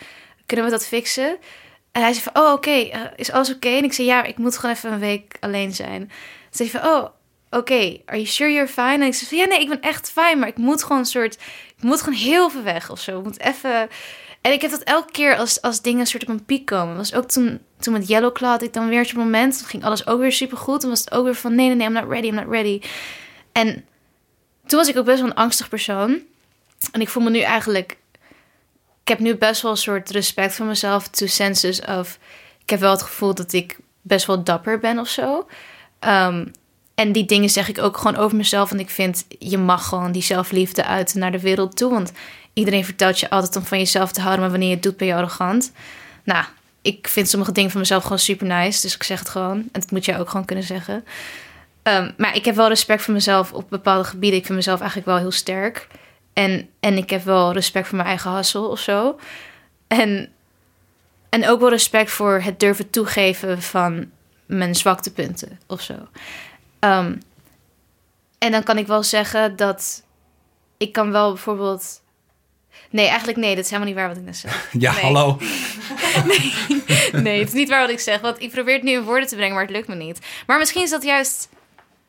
[0.49, 1.37] Kunnen we dat fixen?
[1.93, 3.69] En hij zei van, oh, oké, eh, is alles oké?
[3.69, 6.01] En ik zei, ja, ik moet gewoon even een week alleen zijn.
[6.01, 6.11] Toen
[6.51, 7.05] zei van, oh,
[7.51, 8.93] oké, are you sure you're fine?
[8.93, 11.05] En ik zei van, ja, nee, ik ben echt fijn, maar ik moet gewoon een
[11.05, 11.35] soort...
[11.77, 13.19] Ik moet gewoon heel veel weg of zo.
[13.19, 13.89] Ik moet even...
[14.41, 16.97] En ik heb dat elke keer als, als dingen een soort op een piek komen.
[16.97, 19.59] Was ook toen, toen met Yellow Claw had ik dan weer zo'n moment.
[19.59, 20.81] Toen ging alles ook weer super goed.
[20.81, 22.81] Toen was het ook weer van nee, nee, nee, I'm not ready, I'm not ready.
[23.53, 23.85] En
[24.67, 26.21] toen was ik ook best wel een angstig persoon.
[26.93, 27.97] En ik voel me nu eigenlijk...
[29.09, 31.09] Ik heb nu best wel een soort respect voor mezelf.
[31.09, 32.18] To senses of...
[32.62, 35.47] Ik heb wel het gevoel dat ik best wel dapper ben of zo.
[35.99, 36.47] Ehm,
[36.94, 38.68] en die dingen zeg ik ook gewoon over mezelf.
[38.68, 41.90] Want ik vind, je mag gewoon die zelfliefde uit naar de wereld toe.
[41.90, 42.12] Want
[42.53, 44.40] iedereen vertelt je altijd om van jezelf te houden.
[44.40, 45.73] Maar wanneer je het doet, ben je arrogant.
[46.25, 46.44] Nou,
[46.83, 48.83] ik vind sommige dingen van mezelf gewoon super nice.
[48.83, 49.59] Dus ik zeg het gewoon.
[49.59, 51.05] En dat moet jij ook gewoon kunnen zeggen.
[51.83, 54.38] Ehm, maar ik heb wel respect voor mezelf op bepaalde gebieden.
[54.38, 55.87] Ik vind mezelf eigenlijk wel heel sterk.
[56.38, 59.18] En, en ik heb wel respect voor mijn eigen hassel of zo.
[59.87, 60.33] En,
[61.29, 64.11] en ook wel respect voor het durven toegeven van
[64.46, 65.94] mijn zwaktepunten of zo.
[66.79, 67.16] Ehm,
[68.38, 70.03] en dan kan ik wel zeggen dat
[70.77, 72.03] ik kan wel bijvoorbeeld.
[72.90, 74.68] Nee, eigenlijk nee, dat is helemaal niet waar wat ik net zeg.
[74.81, 75.03] Ja, Nee.
[75.03, 75.38] hallo.
[77.22, 78.20] Nee, het is niet waar wat ik zeg.
[78.20, 80.18] Want ik probeer het nu in woorden te brengen, maar het lukt me niet.
[80.46, 81.48] Maar misschien is dat juist,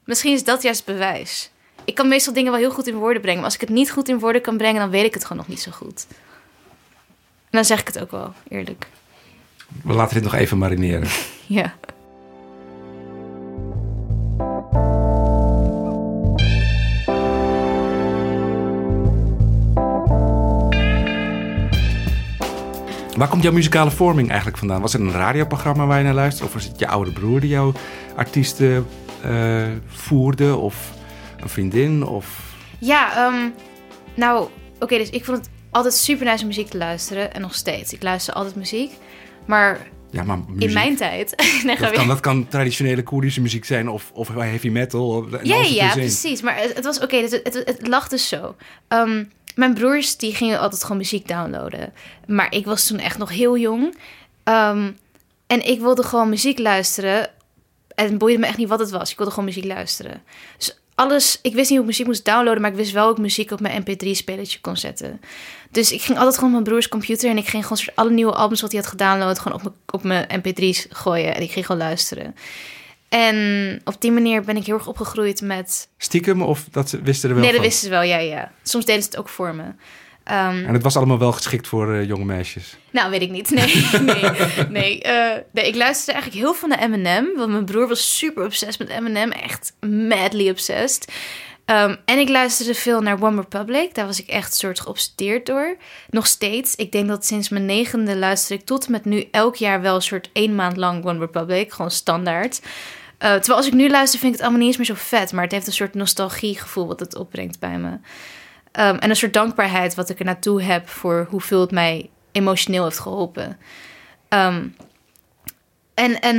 [0.04, 1.52] misschien is dat juist bewijs.
[1.90, 3.40] Ik kan meestal dingen wel heel goed in woorden brengen.
[3.40, 5.38] Maar als ik het niet goed in woorden kan brengen, dan weet ik het gewoon
[5.38, 6.06] nog niet zo goed.
[7.40, 8.88] En dan zeg ik het ook wel, eerlijk.
[9.84, 11.08] We laten dit nog even marineren.
[11.48, 11.74] Ja.
[23.18, 24.82] Waar komt jouw muzikale vorming eigenlijk vandaan?
[24.82, 26.48] Was het een radioprogramma waar je naar luisterde?
[26.48, 27.74] Of was het je oude broer die jouw
[28.16, 28.88] artiesten
[29.24, 30.56] eh, voerde?
[30.56, 30.98] Of
[31.42, 32.06] een vriendin?
[32.06, 32.56] Of...
[32.80, 33.50] Ja, ehm,
[34.14, 34.48] nou,
[34.80, 37.34] oké, dus ik vond het altijd super nice om muziek te luisteren.
[37.34, 37.94] En nog steeds.
[37.94, 38.92] Ik luister altijd muziek.
[39.46, 40.68] Maar Ja, maar muziek.
[40.68, 41.34] in mijn tijd...
[41.66, 45.28] nee, Dat kan, dat kan traditionele Koerdische muziek zijn of, of heavy metal.
[45.44, 46.42] Ja, ja, precies.
[46.42, 48.56] Maar het, het was oké, dus het, het, het lag dus zo.
[48.88, 49.24] Ehm,
[49.56, 51.94] mijn broers die gingen altijd gewoon muziek downloaden.
[52.28, 53.98] Maar ik was toen echt nog heel jong.
[54.44, 54.92] Ehm,
[55.48, 57.30] en ik wilde gewoon muziek luisteren.
[57.96, 59.12] En het boeide me echt niet wat het was.
[59.12, 60.22] Ik wilde gewoon muziek luisteren.
[60.58, 63.12] Dus alles, ik wist niet hoe ik muziek moest downloaden, maar ik wist wel hoe
[63.14, 65.22] ik muziek op mijn mp3-spelertje kon zetten.
[65.72, 68.34] Dus ik ging altijd gewoon op mijn broers computer en ik ging gewoon alle nieuwe
[68.34, 71.66] albums wat hij had gedownload gewoon op mijn, op mijn mp3's gooien en ik ging
[71.66, 72.36] gewoon luisteren.
[73.10, 77.30] En op die manier ben ik heel erg opgegroeid met Stiekem of dat ze- wisten
[77.30, 77.70] er wel Nee, dat van?
[77.70, 78.52] wisten ze wel, ja, ja.
[78.64, 79.64] Soms deden ze het ook voor me.
[80.30, 82.78] Ehm, En het was allemaal wel geschikt voor eh, jonge meisjes.
[82.92, 83.50] nou, weet ik niet.
[83.60, 84.32] Nee, nee,
[84.70, 85.68] nee, eh, nee.
[85.68, 87.28] Ik luisterde eigenlijk heel veel naar Eminem.
[87.36, 89.32] Want mijn broer was super obsessed met Eminem.
[89.32, 91.12] Echt madly obsessed.
[91.66, 93.96] Ehm, en ik luisterde veel naar One Republic.
[93.96, 95.78] Daar was ik echt soort geobsedeerd door.
[96.10, 96.76] Nog steeds.
[96.76, 99.96] Ik denk dat sinds mijn negende luister ik tot en met nu elk jaar wel
[99.96, 101.72] een soort één maand lang One Republic.
[101.72, 102.62] Gewoon standaard.
[103.18, 105.32] Eh, terwijl als ik nu luister vind ik het allemaal niet eens meer zo vet.
[105.34, 107.98] Maar het heeft een soort nostalgiegevoel wat het opbrengt bij me.
[108.80, 112.84] Ehm, en een soort dankbaarheid wat ik er naartoe heb voor hoeveel het mij emotioneel
[112.84, 113.58] heeft geholpen.
[114.30, 114.68] Ehm,
[115.94, 116.38] en, en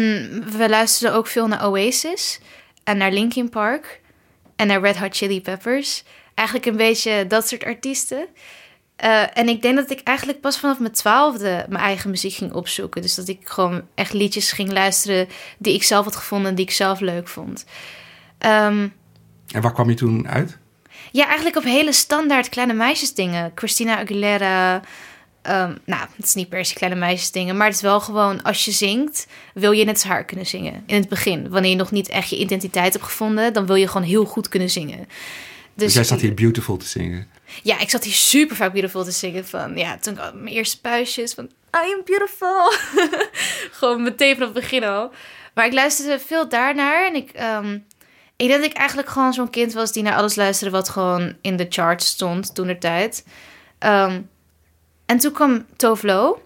[0.56, 2.40] we luisterden ook veel naar Oasis
[2.84, 4.00] en naar Linkin Park
[4.56, 6.04] en naar Red Hot Chili Peppers.
[6.34, 8.26] Eigenlijk een beetje dat soort artiesten.
[8.96, 12.52] Eh, en ik denk dat ik eigenlijk pas vanaf mijn twaalfde mijn eigen muziek ging
[12.52, 13.02] opzoeken.
[13.02, 16.64] Dus dat ik gewoon echt liedjes ging luisteren die ik zelf had gevonden en die
[16.64, 17.64] ik zelf leuk vond.
[18.38, 18.88] Ehm,
[19.48, 20.59] En waar kwam je toen uit?
[21.12, 23.52] Ja, eigenlijk op hele standaard kleine meisjesdingen.
[23.54, 24.80] Christina Aguilera.
[25.42, 27.56] ehm, nou, het is niet per se kleine meisjesdingen.
[27.56, 30.82] Maar het is wel gewoon, als je zingt, wil je net als haar kunnen zingen.
[30.86, 31.48] In het begin.
[31.48, 34.48] Wanneer je nog niet echt je identiteit hebt gevonden, dan wil je gewoon heel goed
[34.48, 35.08] kunnen zingen.
[35.74, 37.30] Dus jij zat hier beautiful te zingen.
[37.62, 39.46] Ja, ik zat hier super vaak beautiful te zingen.
[39.46, 41.44] Van, ja, toen ik mijn eerste puistjes van
[41.84, 42.72] I am beautiful.
[43.78, 45.10] Gewoon meteen vanaf het begin al.
[45.54, 47.06] Maar ik luisterde veel daarnaar.
[47.06, 47.78] En ik, ehm,
[48.40, 51.34] ik denk dat ik eigenlijk gewoon zo'n kind was die naar alles luisterde wat gewoon
[51.40, 53.26] in de charts stond toen de tijd.
[53.78, 54.20] Ehm,
[55.06, 56.42] en toen kwam Tovlo.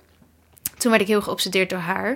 [0.79, 2.09] Toen werd ik heel geobsedeerd door haar.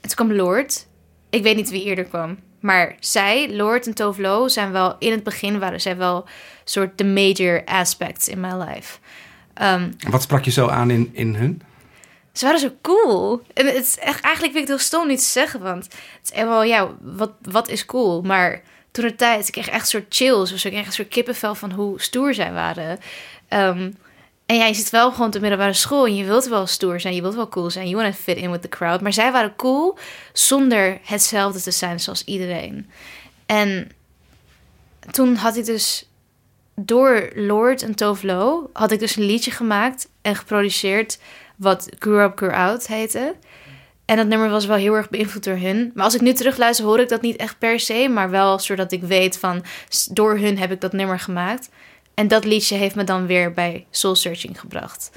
[0.00, 0.86] En toen kwam Lord.
[1.30, 2.38] Ik weet niet wie eerder kwam.
[2.60, 6.24] Maar zij, Lord en Tovlo, zijn wel in het begin waren zij wel
[6.64, 8.98] soort de major aspects in my life.
[9.54, 11.62] Ehm, wat sprak je zo aan in, in hun?
[12.32, 13.42] ze waren zo cool.
[13.54, 16.32] En het is echt, eigenlijk vind ik het heel stom niet te zeggen, want het
[16.32, 18.22] is wel, ja, wat, wat is cool?
[18.22, 18.62] Maar
[18.96, 20.64] toen de tijd, ik kreeg echt een soort chills of.
[20.64, 22.98] Ik een soort kippenvel van hoe stoer zij waren.
[23.48, 23.90] Ehm,
[24.46, 27.14] en ja, je zit wel gewoon de middelbare school en je wilt wel stoer zijn,
[27.14, 27.88] je wilt wel cool zijn.
[27.88, 29.00] You want to fit in with the crowd.
[29.00, 29.98] Maar zij waren cool
[30.32, 32.90] zonder hetzelfde te zijn zoals iedereen.
[33.46, 33.90] En
[35.10, 36.08] toen had ik dus
[36.74, 41.18] door Lord en Tovlo had ik dus een liedje gemaakt en geproduceerd
[41.56, 43.34] wat Grew Up, Grew Out heette.
[44.06, 45.90] En dat nummer was wel heel erg beïnvloed door hun.
[45.94, 48.08] Maar als ik nu terugluister, hoor ik dat niet echt per se.
[48.08, 49.64] Maar wel zodat ik weet van,
[50.10, 51.68] door hun heb ik dat nummer gemaakt.
[52.14, 55.10] En dat liedje heeft me dan weer bij Soul Searching gebracht.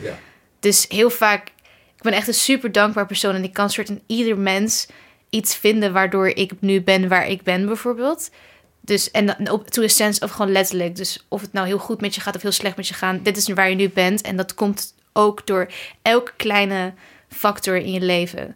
[0.59, 1.47] Dus heel vaak,
[1.95, 3.35] ik ben echt een super dankbaar persoon.
[3.35, 4.87] En ik kan soort in ieder mens
[5.29, 8.29] iets vinden waardoor ik nu ben waar ik ben bijvoorbeeld.
[8.81, 10.95] Dus en op to a sense of gewoon letterlijk.
[10.95, 13.25] Dus of het nou heel goed met je gaat of heel slecht met je gaat.
[13.25, 14.21] Dit is waar je nu bent.
[14.21, 15.71] En dat komt ook door
[16.01, 16.93] elke kleine
[17.29, 18.55] factor in je leven.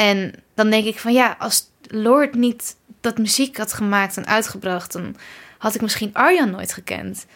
[0.00, 4.92] En dan denk ik van ja, als Lord niet dat muziek had gemaakt en uitgebracht,
[4.92, 5.16] dan
[5.58, 7.26] had ik misschien Arjan nooit gekend.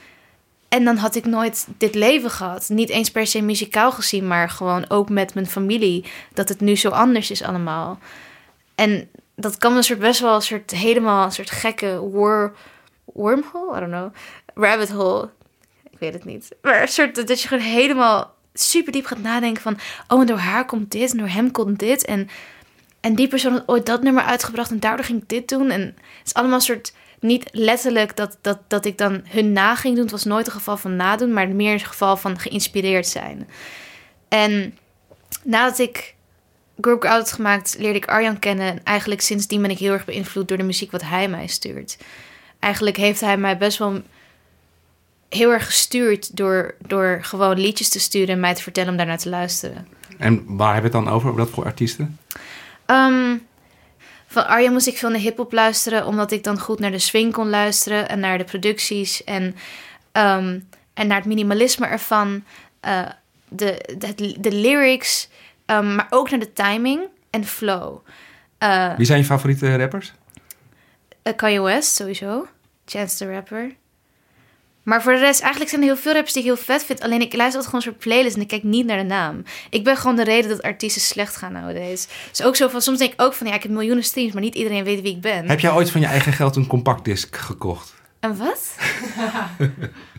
[0.68, 2.68] En dan had ik nooit dit leven gehad.
[2.68, 6.04] Niet eens per se muzikaal gezien, maar gewoon ook met mijn familie.
[6.32, 7.98] Dat het nu zo anders is allemaal.
[8.74, 12.56] En dat kan een soort best wel een soort helemaal een soort gekke wor,
[13.04, 14.14] wormhole, I don't know,
[14.54, 15.28] rabbit hole.
[15.90, 16.48] Ik weet het niet.
[16.62, 20.38] Maar een soort dat je gewoon helemaal super diep gaat nadenken van, oh en door
[20.38, 22.28] haar komt dit en door hem komt dit en
[23.04, 25.70] en die persoon had ooit dat nummer uitgebracht en daardoor ging ik dit doen.
[25.70, 29.74] En het is allemaal een soort, niet letterlijk dat, dat, dat ik dan hun na
[29.74, 30.02] ging doen.
[30.02, 33.48] Het was nooit een geval van nadoen, maar meer een geval van geïnspireerd zijn.
[34.28, 34.78] En
[35.42, 36.14] nadat ik
[36.80, 38.66] Group Out had gemaakt, leerde ik Arjan kennen.
[38.66, 41.98] En eigenlijk sindsdien ben ik heel erg beïnvloed door de muziek wat hij mij stuurt.
[42.58, 44.02] Eigenlijk heeft hij mij best wel
[45.28, 49.18] heel erg gestuurd door, door gewoon liedjes te sturen en mij te vertellen om daarnaar
[49.18, 49.86] te luisteren.
[50.18, 51.34] En waar hebben we het dan over?
[51.34, 52.18] Wat voor artiesten?
[52.86, 53.36] Ehm,
[54.26, 57.32] van Arjen moest ik veel naar hip-hop luisteren, omdat ik dan goed naar de swing
[57.32, 59.56] kon luisteren en naar de producties en,
[60.12, 60.60] ehm,
[60.94, 62.44] en naar het minimalisme ervan,
[62.80, 63.08] eh,
[63.48, 65.28] de, de, de lyrics,
[65.66, 67.96] ehm, maar ook naar de timing en flow.
[68.58, 70.12] Eh, Wie zijn je favoriete rappers?
[71.22, 72.46] eh, Kanye West sowieso,
[72.86, 73.74] Chance the Rapper.
[74.84, 77.00] Maar voor de rest, eigenlijk zijn er heel veel rappers die ik heel vet vind.
[77.00, 79.42] Alleen ik luister altijd gewoon een soort playlist en ik kijk niet naar de naam.
[79.70, 82.08] Ik ben gewoon de reden dat artiesten slecht gaan nowadays.
[82.30, 84.42] Dus ook zo van, soms denk ik ook van, ja, ik heb miljoenen streams, maar
[84.42, 85.48] niet iedereen weet wie ik ben.
[85.48, 87.94] Heb jij ooit van je eigen geld een compactdisc gekocht?
[88.20, 88.76] Een wat?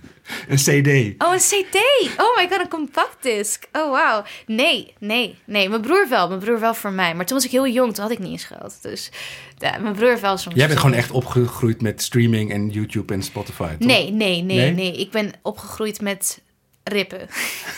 [0.47, 1.23] Een CD?
[1.23, 1.75] Oh, een CD.
[2.17, 3.63] Oh my god, een compact disc.
[3.71, 4.25] Oh wow.
[4.45, 5.69] Nee, nee, nee.
[5.69, 6.27] Mijn broer wel.
[6.27, 7.15] Mijn broer wel voor mij.
[7.15, 8.77] Maar toen was ik heel jong, toen had ik niet eens geld.
[8.81, 9.09] Dus
[9.57, 10.55] ja, mijn broer wel soms.
[10.55, 13.87] Jij bent gewoon echt opgegroeid met streaming en YouTube en Spotify, toch?
[13.87, 14.71] Nee, nee, nee, Nee?
[14.71, 16.41] nee, Ik ben opgegroeid met
[16.83, 17.27] rippen.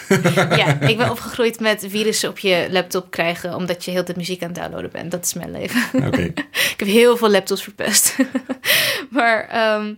[0.57, 3.55] ja, ik ben opgegroeid met virussen op je laptop krijgen...
[3.55, 5.11] omdat je heel de muziek aan het downloaden bent.
[5.11, 6.05] Dat is mijn leven.
[6.05, 6.21] Oké.
[6.73, 8.15] ik heb heel veel laptops verpest.
[9.09, 9.93] maar ehm,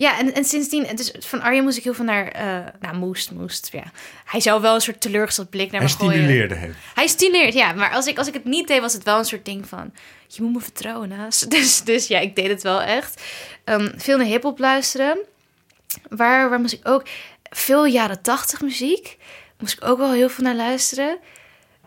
[0.00, 0.86] ja, en, en sindsdien...
[0.94, 2.28] Dus van Arjen moest ik heel veel naar...
[2.28, 3.82] eh nou, moest, moest, ja.
[4.24, 6.12] Hij zou wel een soort teleurgesteld blik naar Hij me gooien.
[6.12, 6.74] stimuleerde het.
[6.94, 7.72] Hij stimuleert, ja.
[7.72, 9.92] Maar als ik, als ik het niet deed, was het wel een soort ding van...
[10.26, 11.50] Je moet me vertrouwen, naast.
[11.54, 13.22] Dus, dus ja, ik deed het wel echt.
[13.64, 15.18] Ehm, veel naar hiphop luisteren.
[16.08, 17.02] Waar, waar moest ik ook...
[17.42, 19.16] Veel jaren tachtig muziek.
[19.58, 21.18] Moest ik ook wel heel veel naar luisteren.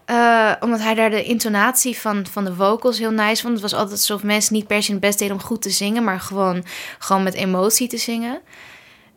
[0.06, 3.54] Eh, omdat hij daar de intonatie van, van de vocals heel nice vond.
[3.54, 6.04] Het was altijd alsof mensen niet per se hun best deden om goed te zingen...
[6.04, 6.63] maar gewoon,
[7.00, 8.42] gewoon met emotie te zingen.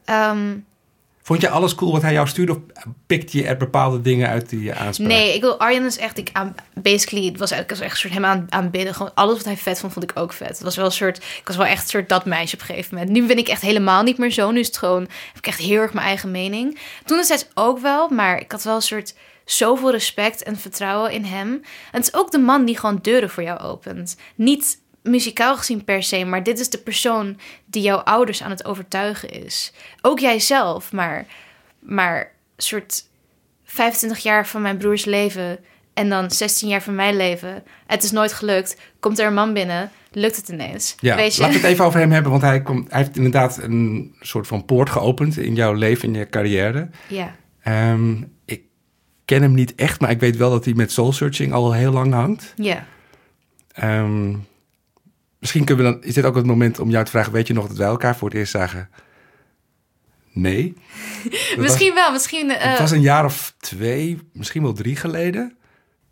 [0.05, 0.53] Ehm,
[1.27, 2.53] Vond je alles cool wat hij jou stuurde?
[2.53, 2.59] Of
[3.07, 5.09] pikte je er bepaalde dingen uit die je aansprak?
[5.09, 6.33] Nee, ik wil Arjen is echt, ik
[6.75, 8.95] basically, het was eigenlijk was echt een soort hem aan, aanbidden.
[8.95, 10.49] Gewoon alles wat hij vet vond, vond ik ook vet.
[10.49, 12.67] Het was wel een soort, ik was wel echt een soort dat meisje op een
[12.67, 13.13] gegeven moment.
[13.13, 14.51] Nu ben ik echt helemaal niet meer zo.
[14.51, 16.79] Nu is het gewoon, heb ik echt heel erg mijn eigen mening.
[17.05, 19.15] Toen destijds ook wel, maar ik had wel een soort
[19.47, 21.49] zoveel respect en vertrouwen in hem.
[21.93, 24.17] En het is ook de man die gewoon deuren voor jou opent.
[24.35, 28.65] Niet muzikaal gezien per se, maar dit is de persoon die jouw ouders aan het
[28.65, 29.73] overtuigen is.
[30.01, 31.27] Ook jijzelf, maar,
[31.79, 33.05] maar soort
[33.65, 35.59] 25 jaar van mijn broers leven
[35.95, 37.63] en dan 16 jaar van mijn leven.
[37.87, 38.81] Het is nooit gelukt.
[39.01, 40.95] Komt er een man binnen, lukt het ineens.
[41.01, 41.47] Ja, Weet je?
[41.47, 44.65] we het even over hem hebben, want hij, komt, hij heeft inderdaad een soort van
[44.65, 46.89] poort geopend in jouw leven, in je carrière.
[47.09, 47.37] Ja.
[47.63, 48.15] Ehm,
[49.27, 51.93] ken hem niet echt, maar ik weet wel dat hij met Soul Searching al heel
[51.93, 52.53] lang hangt.
[52.57, 52.87] Ja.
[53.73, 54.35] Ehm,
[55.39, 57.53] misschien kunnen we dan, is dit ook het moment om jou te vragen, weet je
[57.55, 58.91] nog dat wij elkaar voor het eerst zagen?
[60.33, 60.75] Nee.
[61.59, 62.51] Misschien wel, misschien...
[62.51, 65.57] Eh, het was een jaar of twee, misschien wel drie geleden,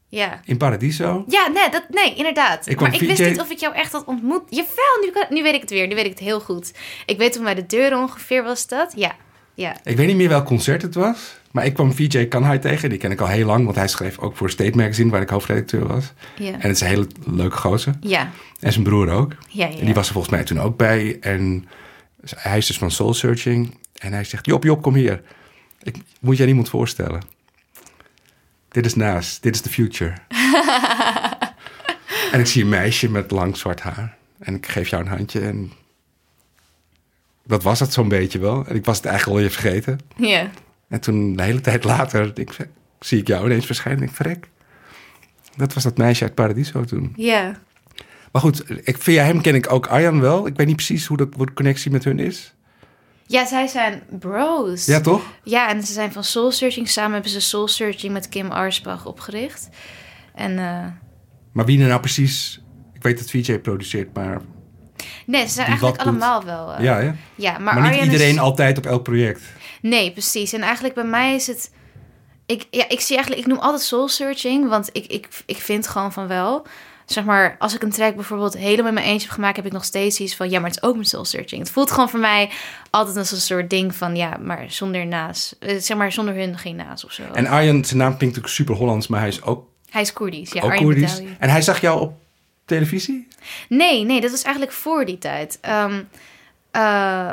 [0.09, 0.41] Ja.
[0.45, 1.25] in Paradiso.
[1.29, 2.67] Ja, nee, dat, nee, inderdaad.
[2.67, 4.43] Ik maar ik wist niet of ik jou echt had ontmoet.
[4.49, 4.99] Jawel,
[5.29, 5.87] nu, nu weet ik het weer.
[5.87, 6.73] Nu weet ik het heel goed.
[7.07, 8.93] Ik weet toen bij de deur ongeveer was dat.
[8.97, 9.17] Ja,
[9.55, 9.77] ja.
[9.83, 12.89] Ik weet niet meer welk concert het was, maar ik kwam VJ Kanhai tegen.
[12.89, 15.29] Die ken ik al heel lang, want hij schreef ook voor State Magazine, waar ik
[15.29, 16.13] hoofdredacteur was.
[16.39, 16.53] Ja.
[16.53, 17.95] En het is een hele leuke gozer.
[18.01, 19.33] Ja, En zijn broer ook.
[19.49, 19.79] ja, ja.
[19.79, 21.17] En die was er volgens mij toen ook bij.
[21.21, 21.69] En
[22.37, 23.75] hij is dus van Soul Searching.
[23.99, 25.23] En hij zegt, Job, Job, kom hier.
[25.83, 27.23] Ik moet jij niemand voorstellen.
[28.69, 29.41] Dit is Naas.
[29.41, 30.15] Dit is the future.
[32.33, 34.17] en ik zie een meisje met lang zwart haar.
[34.39, 35.41] En ik geef jou een handje.
[35.41, 35.73] En
[37.47, 38.67] dat was het zo'n beetje wel.
[38.67, 40.01] En ik was het eigenlijk al je vergeten.
[40.17, 40.51] Ja.
[40.95, 42.57] En toen, de hele tijd later, ik,
[43.01, 44.03] zie ik jou ineens verschijnen.
[44.03, 44.49] En ik verrek.
[45.57, 47.13] Dat was dat meisje uit Paradiso toen.
[47.17, 47.59] Ja.
[48.33, 50.47] Maar goed, ik, via hem ken ik ook Arjan wel.
[50.47, 52.55] Ik weet niet precies hoe de, hoe de connectie met hun is.
[53.27, 54.87] Ja, zij zijn bros.
[54.87, 55.23] Ja, toch?
[55.43, 56.89] Ja, en ze zijn van Soul Searching.
[56.89, 59.69] Samen hebben ze Soul Searching met Kim Arsbach opgericht.
[60.35, 60.87] En eh,
[61.53, 62.63] Maar wie er nou precies...
[62.93, 64.41] Ik weet dat VJ produceert, maar...
[65.27, 66.73] nee, ze zijn eigenlijk allemaal wel.
[66.75, 67.11] eh, ja, hè?
[67.35, 68.41] ja, maar, Maar, niet Arjen iedereen is...
[68.41, 69.43] altijd op elk project.
[69.81, 70.53] Nee, precies.
[70.53, 71.71] En eigenlijk bij mij is het...
[72.47, 73.47] Ik, ja, ik zie eigenlijk...
[73.47, 76.67] Ik noem altijd soul searching, want ik, ik, ik vind gewoon van wel...
[77.07, 79.57] Zeg maar, als ik een track bijvoorbeeld helemaal in mijn eentje heb gemaakt...
[79.57, 80.51] heb ik nog steeds iets van...
[80.51, 81.61] Ja, maar het is ook mijn soul searching.
[81.61, 82.51] Het voelt gewoon voor mij
[82.91, 84.17] altijd als een soort ding van...
[84.17, 85.55] Ja, maar zonder naas.
[85.59, 87.23] eh, Zeg maar, zonder hun geen naas of zo.
[87.33, 90.53] En Arjan, zijn naam klinkt natuurlijk super Hollands, maar hij is ook, Hij is Koerdisch.
[90.53, 91.23] Ja, ook Arjen Koerdisch.
[91.39, 92.13] En hij zag jou op
[92.65, 93.29] televisie?
[93.69, 95.59] Nee, nee, dat was eigenlijk voor die tijd.
[95.61, 96.03] Ehm,
[96.71, 97.33] eh,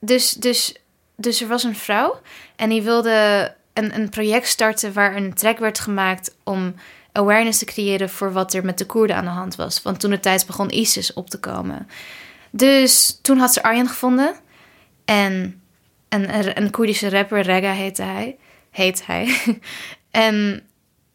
[0.00, 0.74] dus, dus,
[1.16, 2.20] dus er was een vrouw
[2.56, 6.74] en die wilde een, een project starten waar een track werd gemaakt om
[7.12, 9.82] awareness te creëren voor wat er met de Koerden aan de hand was.
[9.82, 11.88] Want toen de tijd begon ISIS op te komen.
[12.50, 14.34] Dus toen had ze Arjan gevonden.
[15.04, 15.62] En
[16.08, 18.36] een, een Koerdische rapper, Rega heette hij.
[18.70, 19.36] Heet hij.
[20.10, 20.66] en,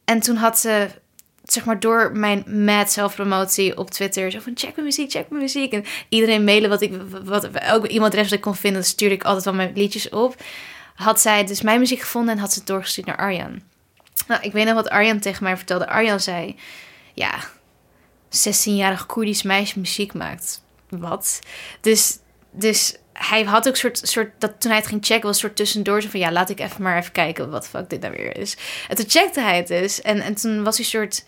[0.05, 0.89] en toen had ze,
[1.47, 4.31] zeg maar, door mijn mad zelfpromotie op Twitter...
[4.31, 5.73] zo van, check mijn muziek, check mijn muziek.
[5.73, 6.93] En iedereen mailen wat ik...
[7.23, 10.35] Wat, ook iemand rest ik kon vinden, stuurde ik altijd wel mijn liedjes op.
[10.95, 13.61] Had zij dus mijn muziek gevonden en had ze het doorgestuurd naar Arjan.
[14.27, 15.87] Nou, ik weet nog wat Arjan tegen mij vertelde.
[15.87, 16.55] Arjan zei,
[17.13, 17.39] ja,
[18.29, 20.61] 16-jarig Koerdisch meisje muziek maakt.
[20.89, 21.39] Wat?
[21.81, 22.17] Dus,
[22.51, 25.55] dus hij had ook soort, soort dat toen hij het ging checken, was een soort
[25.55, 28.37] tussendoor zo van ja, laat ik even maar even kijken wat fuck dit nou weer
[28.37, 28.57] is.
[28.87, 31.25] En toen checkte hij het dus en, en toen was hij soort.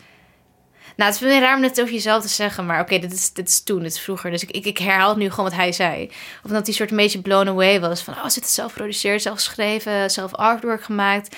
[1.00, 3.34] Nou, het is wel raar om het over jezelf te zeggen, maar oké, dit, is,
[3.34, 4.32] dit is toen, dit is vroeger.
[4.32, 6.12] Dus ik, ik, ik herhaal nu gewoon wat hij zei.
[6.44, 9.22] Of dat hij soort een beetje blown away was van, oh, ze het zelf geproduceerd,
[9.22, 11.36] zelf geschreven, zelf artwork gemaakt.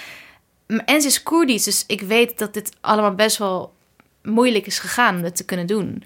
[0.86, 3.74] En ze is Koerdisch, dus ik weet dat dit allemaal best wel
[4.24, 6.03] moeilijk is gegaan om dit te kunnen doen.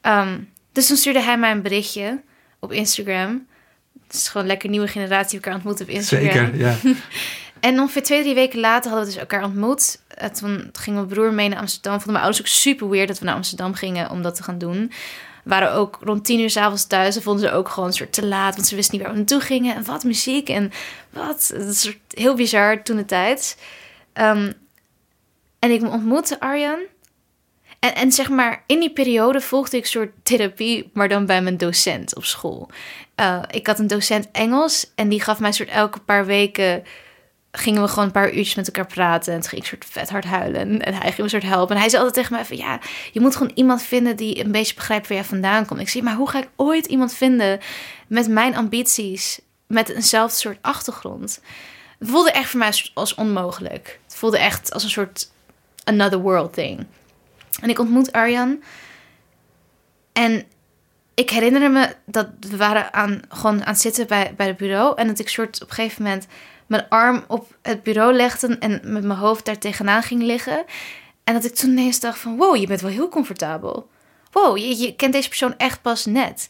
[0.00, 0.38] Ehm,
[0.72, 2.22] dus toen stuurde hij mij een berichtje
[2.58, 3.46] op Instagram.
[4.06, 6.30] Het is gewoon lekker nieuwe generatie elkaar ontmoet op Instagram.
[6.30, 6.76] Zeker, ja.
[7.64, 10.00] en ongeveer twee, drie weken later hadden we dus elkaar ontmoet.
[10.08, 11.92] En toen ging mijn broer mee naar Amsterdam.
[11.92, 14.58] Vonden mijn ouders ook super weird dat we naar Amsterdam gingen om dat te gaan
[14.58, 14.92] doen.
[15.42, 17.16] We waren ook rond tien uur s'avonds thuis.
[17.16, 18.54] En vonden ze ook gewoon een soort te laat.
[18.54, 19.74] Want ze wisten niet waar we naartoe gingen.
[19.74, 20.72] En wat muziek en
[21.10, 21.52] wat.
[21.54, 23.58] Het is heel bizar toen de tijd.
[24.12, 24.52] Ehm,
[25.58, 26.78] en ik ontmoette Arjan.
[27.78, 31.42] En, en zeg maar, in die periode volgde ik een soort therapie, maar dan bij
[31.42, 32.68] mijn docent op school.
[33.20, 36.84] Uh, ik had een docent Engels en die gaf mij soort elke paar weken
[37.56, 39.32] gingen we gewoon een paar uurtjes met elkaar praten.
[39.32, 40.80] En toen ging ik soort vet hard huilen.
[40.80, 41.74] En hij ging me soort helpen.
[41.74, 42.56] En hij zei altijd tegen mij van...
[42.56, 42.78] Ja,
[43.12, 45.80] je moet gewoon iemand vinden die een beetje begrijpt waar jij vandaan komt.
[45.80, 47.60] Ik zie, maar hoe ga ik ooit iemand vinden
[48.06, 49.40] met mijn ambities?
[49.66, 51.40] Met eenzelfde soort achtergrond?
[51.98, 53.98] Het voelde echt voor mij als onmogelijk.
[54.04, 55.30] Het voelde echt als een soort
[55.84, 56.86] another world thing.
[57.60, 58.62] En ik ontmoet Arjan.
[60.12, 60.44] En
[61.14, 64.96] ik herinner me dat we waren aan, gewoon aan het zitten bij, bij het bureau.
[64.96, 66.26] En dat ik soort op een gegeven moment
[66.66, 70.64] mijn arm op het bureau legde en met mijn hoofd daar tegenaan ging liggen.
[71.24, 73.88] En dat ik toen ineens dacht van, wow, je bent wel heel comfortabel.
[74.32, 76.48] Wow, je, je kent deze persoon echt pas net.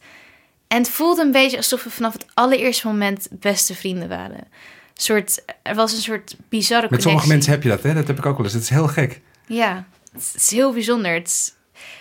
[0.69, 4.47] En het voelde een beetje alsof we vanaf het allereerste moment beste vrienden waren.
[4.95, 7.95] soort, er was een soort bizarre Met sommige mensen heb je dat, hè?
[7.95, 8.55] Dat heb ik ook wel eens.
[8.55, 9.21] Het is heel gek.
[9.47, 11.13] Ja, het is heel bijzonder.
[11.13, 11.55] Het is,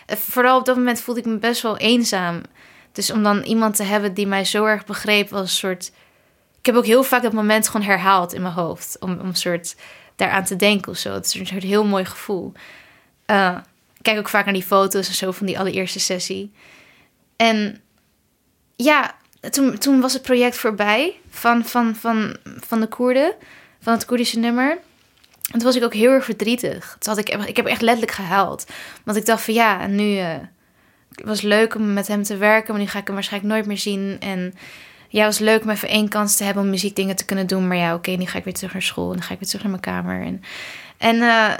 [0.06, 2.42] eh, vooral op dat moment voelde ik me best wel eenzaam.
[2.92, 5.92] Dus om dan iemand te hebben die mij zo erg begreep, was een soort.
[6.64, 8.98] Ik heb ook heel vaak dat moment gewoon herhaald in mijn hoofd.
[9.00, 9.76] Om, om een soort
[10.16, 11.14] daaraan te denken of zo.
[11.14, 12.52] Het is een soort heel mooi gevoel.
[13.28, 13.58] Uh,
[13.98, 16.52] ik kijk ook vaak naar die foto's en zo van die allereerste sessie.
[17.36, 17.82] En
[18.76, 19.16] ja,
[19.50, 23.34] toen, toen was het project voorbij van, van, van, van de Koerden,
[23.80, 24.72] van het Koerdische nummer.
[25.52, 26.96] En toen was ik ook heel erg verdrietig.
[27.00, 28.66] Toen had ik, ik heb echt letterlijk gehuild.
[29.04, 30.18] Want ik dacht van ja, en nu...
[30.18, 30.36] Uh,
[31.16, 33.66] het was leuk om met hem te werken, maar nu ga ik hem waarschijnlijk nooit
[33.66, 34.18] meer zien.
[34.20, 34.54] En
[35.14, 37.68] ja, het was leuk om even één kans te hebben om muziekdingen te kunnen doen.
[37.68, 39.48] Maar ja, oké, nu ga ik weer terug naar school en dan ga ik weer
[39.50, 40.22] terug naar mijn kamer.
[40.26, 40.42] En,
[40.98, 41.54] en uh,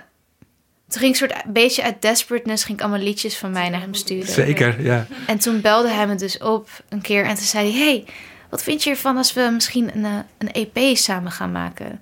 [0.88, 3.80] toen ging ik soort een beetje uit desperateness, ging ik allemaal liedjes van mij naar
[3.82, 4.34] hem sturen.
[4.34, 5.08] Zeker, ja.
[5.28, 7.82] En toen belde hij me dus op een keer en toen zei hij...
[7.84, 8.06] Hey,
[8.50, 12.02] wat vind je ervan als we misschien een, eh, een EP samen gaan maken?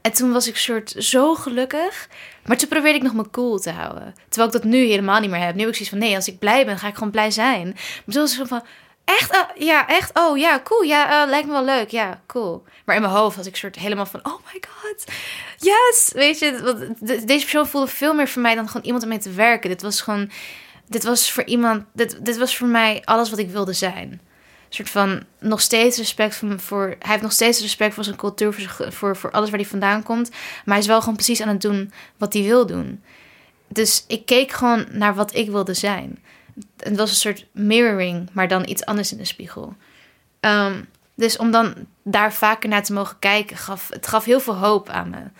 [0.00, 2.08] En toen was ik soort zo gelukkig.
[2.46, 4.14] Maar toen probeerde ik nog me cool te houden.
[4.28, 5.54] Terwijl ik dat nu helemaal niet meer heb.
[5.54, 7.66] Nu heb ik zoiets van, nee, als ik blij ben, ga ik gewoon blij zijn.
[7.66, 8.62] Maar toen was ik zo van,
[9.08, 9.36] echt?
[9.36, 10.18] Oh, ja, echt?
[10.18, 10.82] Oh, ja, cool.
[10.82, 11.90] Ja, uh, lijkt me wel leuk.
[11.90, 12.64] Ja, cool.
[12.84, 15.04] Maar in mijn hoofd was ik soort helemaal van, oh my god,
[15.56, 16.10] yes!
[16.12, 19.30] Weet je, deze persoon voelde veel meer voor mij dan gewoon iemand om mee te
[19.30, 19.70] werken.
[19.70, 20.30] Dit was gewoon,
[20.86, 24.20] dit was voor iemand, dit, was voor mij alles wat ik wilde zijn
[24.68, 26.86] soort van nog steeds respect voor, voor.
[26.86, 30.02] Hij heeft nog steeds respect voor zijn cultuur, voor, voor, voor alles waar hij vandaan
[30.02, 30.30] komt.
[30.30, 33.02] Maar hij is wel gewoon precies aan het doen wat hij wil doen.
[33.68, 36.18] Dus ik keek gewoon naar wat ik wilde zijn.
[36.76, 39.76] Het was een soort mirroring, maar dan iets anders in de spiegel.
[40.40, 44.56] Um, dus om dan daar vaker naar te mogen kijken, gaf, het gaf heel veel
[44.56, 45.16] hoop aan me.
[45.16, 45.30] En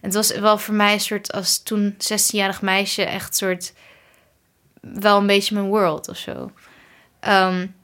[0.00, 3.72] het was wel voor mij een soort, als toen 16-jarig meisje, echt soort,
[4.80, 6.50] wel een beetje mijn world of zo.
[7.28, 7.74] Um,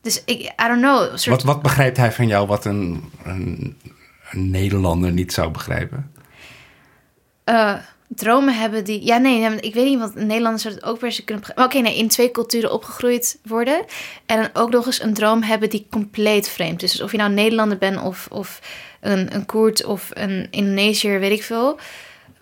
[0.00, 1.16] dus ik, I don't know.
[1.16, 1.24] Soort...
[1.24, 3.78] Wat, wat begrijpt hij van jou wat een, een,
[4.30, 6.12] een Nederlander niet zou begrijpen?
[7.44, 7.76] Uh,
[8.14, 9.04] dromen hebben die.
[9.04, 11.44] Ja, nee, ik weet niet, want Nederlanders zouden het ook per se kunnen.
[11.54, 13.84] Oké, nee, in twee culturen opgegroeid worden.
[14.26, 16.92] En dan ook nog eens een droom hebben die compleet vreemd is.
[16.92, 18.60] Dus of je nou Nederlander bent of, of
[19.00, 21.78] een, een Koert of een Indonesiër, weet ik veel.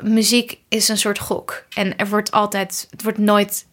[0.03, 1.65] Muziek is een soort gok.
[1.75, 3.67] En er wordt altijd, het wordt nooit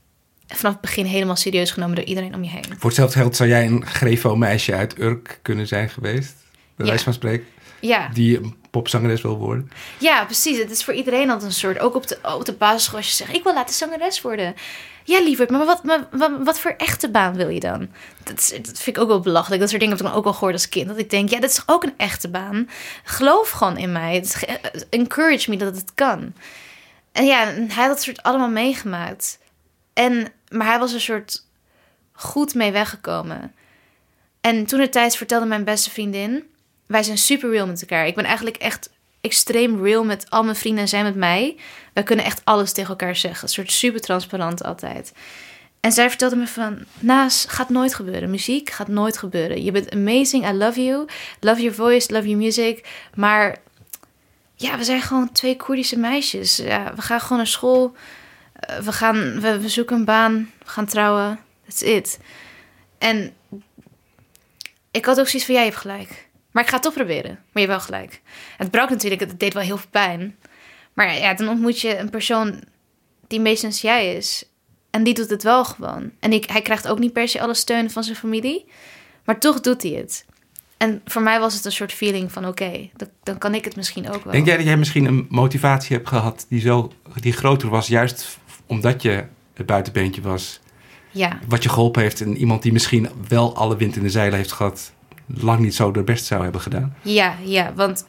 [0.47, 2.63] vanaf het begin helemaal serieus genomen door iedereen om je heen.
[2.77, 6.35] Voor hetzelfde geld zou jij een Grefo-meisje uit Urk kunnen zijn geweest?
[6.75, 6.91] bij Ja.
[6.91, 7.45] wijze van spreken,
[7.87, 8.09] Ja.
[8.13, 9.69] die een popzangeres wil worden.
[9.99, 10.57] Ja, precies.
[10.57, 11.79] Het is voor iedereen altijd een soort...
[11.79, 13.33] Ook op de, op de basisschool als je zegt...
[13.33, 14.55] Ik wil laten zangeres worden.
[15.03, 15.49] Ja, lieverd.
[15.49, 17.87] Maar wat, maar, wat, wat voor echte baan wil je dan?
[18.23, 19.59] Dat, is, dat vind ik ook wel belachelijk.
[19.59, 20.87] Dat soort dingen heb ik dan ook al gehoord als kind.
[20.87, 22.69] Dat ik denk, ja, dit is toch ook een echte baan?
[23.03, 24.15] Geloof gewoon in mij.
[24.15, 26.33] Het ge- encourage me dat het kan.
[27.11, 29.39] En ja, hij had het soort allemaal meegemaakt.
[29.93, 31.45] En, maar hij was er soort
[32.11, 33.53] goed mee weggekomen.
[34.41, 36.43] En toen de tijd vertelde mijn beste vriendin...
[36.85, 38.07] Wij zijn super real met elkaar.
[38.07, 38.89] Ik ben eigenlijk echt
[39.21, 41.57] extreem real met al mijn vrienden en zij met mij.
[41.93, 43.43] Wij kunnen echt alles tegen elkaar zeggen.
[43.43, 45.13] Een soort super transparant altijd.
[45.79, 46.85] En zij vertelde me van...
[46.99, 48.29] Naas, gaat nooit gebeuren.
[48.29, 49.63] Muziek gaat nooit gebeuren.
[49.63, 51.07] Je bent amazing, I love you.
[51.39, 52.87] Love your voice, love your music.
[53.15, 53.57] Maar
[54.55, 56.55] ja, we zijn gewoon twee Koerdische meisjes.
[56.55, 57.95] Ja, we gaan gewoon naar school.
[58.53, 60.51] Eh, we, gaan, we, we zoeken een baan.
[60.59, 61.39] We gaan trouwen.
[61.65, 62.19] That's it.
[62.97, 63.33] En
[64.91, 66.27] ik had ook zoiets van, jij hebt gelijk.
[66.55, 67.31] Maar ik ga het toch proberen.
[67.31, 68.21] Maar je hebt wel gelijk.
[68.57, 70.35] Het brak natuurlijk, het deed wel heel veel pijn.
[70.93, 72.63] Maar ja, dan ontmoet je een persoon
[73.27, 74.49] die meestens jij is.
[74.89, 76.11] En die doet het wel gewoon.
[76.19, 78.65] En ik, hij krijgt ook niet per se alle steun van zijn familie.
[79.25, 80.25] Maar toch doet hij het.
[80.77, 82.47] En voor mij was het een soort feeling van...
[82.47, 84.33] oké, dan, dan kan ik het misschien ook wel.
[84.33, 88.39] Denk jij dat jij misschien een motivatie hebt gehad die, zo, die groter was, juist
[88.65, 90.59] omdat je het buitenbeentje was?
[91.11, 94.37] Ja, Wat je geholpen heeft en iemand die misschien wel alle wind in de zeilen
[94.37, 94.93] heeft gehad,
[95.27, 96.95] lang niet zo de best zou hebben gedaan?
[97.01, 97.73] ja, ja.
[97.73, 98.07] Want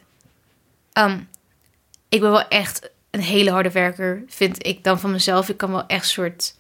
[0.92, 1.18] ehm,
[2.08, 5.48] ik ben wel echt een hele harde werker, vind ik dan van mezelf.
[5.48, 6.54] Ik kan wel echt soort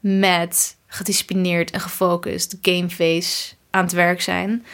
[0.00, 4.64] mad, gedisciplineerd en gefocust gameface aan het werk zijn.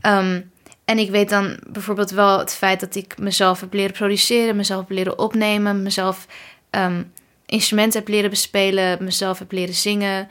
[0.00, 0.40] Ehm,
[0.84, 4.80] en ik weet dan bijvoorbeeld wel het feit dat ik mezelf heb leren produceren, mezelf
[4.80, 6.26] heb leren opnemen, mezelf
[6.70, 7.02] ehm,
[7.46, 10.28] instrumenten heb leren bespelen, mezelf heb leren zingen.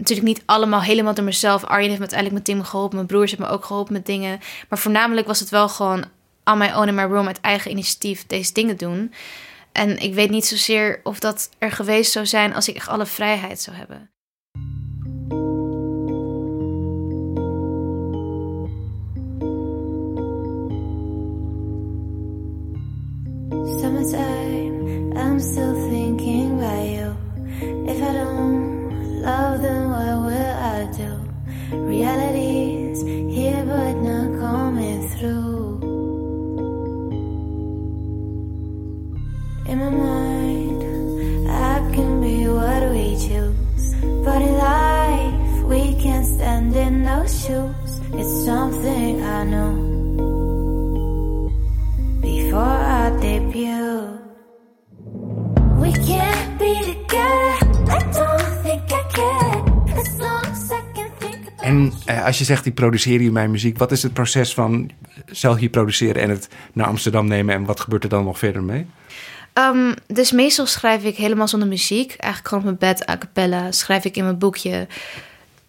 [0.00, 1.64] Natuurlijk niet allemaal helemaal door mezelf.
[1.64, 2.96] Arjen heeft me uiteindelijk met dingen geholpen.
[2.96, 4.40] Mijn broers hebben me ook geholpen met dingen.
[4.68, 6.04] Maar voornamelijk was het wel gewoon
[6.44, 9.12] on my own in my room uit eigen initiatief deze dingen doen.
[9.72, 13.06] En ik weet niet zozeer of dat er geweest zou zijn als ik echt alle
[13.06, 14.10] vrijheid zou hebben.
[23.80, 25.99] Summertime, I'm still thinking
[32.16, 33.04] do?
[33.30, 35.80] Here, but not coming through.
[39.66, 40.82] In my mind,
[41.48, 43.94] I can be what we choose.
[44.24, 47.90] But in life, we can't stand in those shoes.
[48.12, 49.72] It's something I know
[52.20, 54.18] before I debut.
[55.82, 57.56] We can't be together.
[57.96, 59.98] I don't think I can.
[59.98, 60.39] As long
[61.60, 64.90] En eh, als je zegt, ik produceer hier mijn muziek, wat is het proces van
[65.26, 68.62] zelf hier produceren en het naar Amsterdam nemen en wat gebeurt er dan nog verder
[68.62, 68.86] mee?
[69.52, 72.14] Ehm, dus meestal schrijf ik helemaal zonder muziek.
[72.18, 73.72] Eigenlijk gewoon op mijn bed, a cappella.
[73.72, 74.86] Schrijf ik in mijn boekje.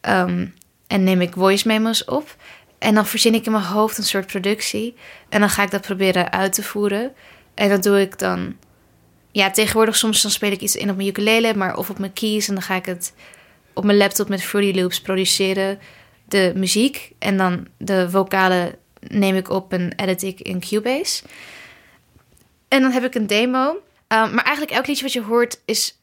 [0.01, 0.45] Ehm,
[0.87, 2.35] en neem ik voice memos op.
[2.79, 4.95] En dan verzin ik in mijn hoofd een soort productie.
[5.29, 7.11] En dan ga ik dat proberen uit te voeren.
[7.53, 8.55] En dat doe ik dan...
[9.31, 11.55] Ja, tegenwoordig soms dan speel ik iets in op mijn ukulele...
[11.55, 12.47] maar of op mijn keys.
[12.47, 13.13] En dan ga ik het
[13.73, 15.79] op mijn laptop met Fruity Loops produceren.
[16.27, 17.11] De muziek.
[17.19, 21.23] En dan de vocalen neem ik op en edit ik in Cubase.
[22.67, 23.69] En dan heb ik een demo.
[23.69, 25.97] Um, maar eigenlijk elk liedje wat je hoort is,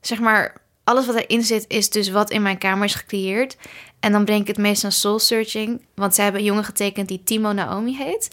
[0.00, 3.56] zeg maar, alles wat erin zit is dus wat in mijn kamer is gecreëerd.
[4.00, 5.82] En dan breng ik het meest aan Soul Searching.
[5.94, 8.28] Want zij hebben een jongen getekend die Timo Naomi heet.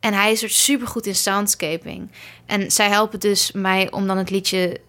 [0.00, 2.10] En hij is er super goed in soundscaping.
[2.46, 4.80] En zij helpen dus mij om dan het liedje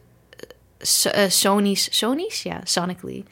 [1.27, 1.97] Sony's...
[1.97, 2.41] Sony's?
[2.41, 3.23] Ja, sonically.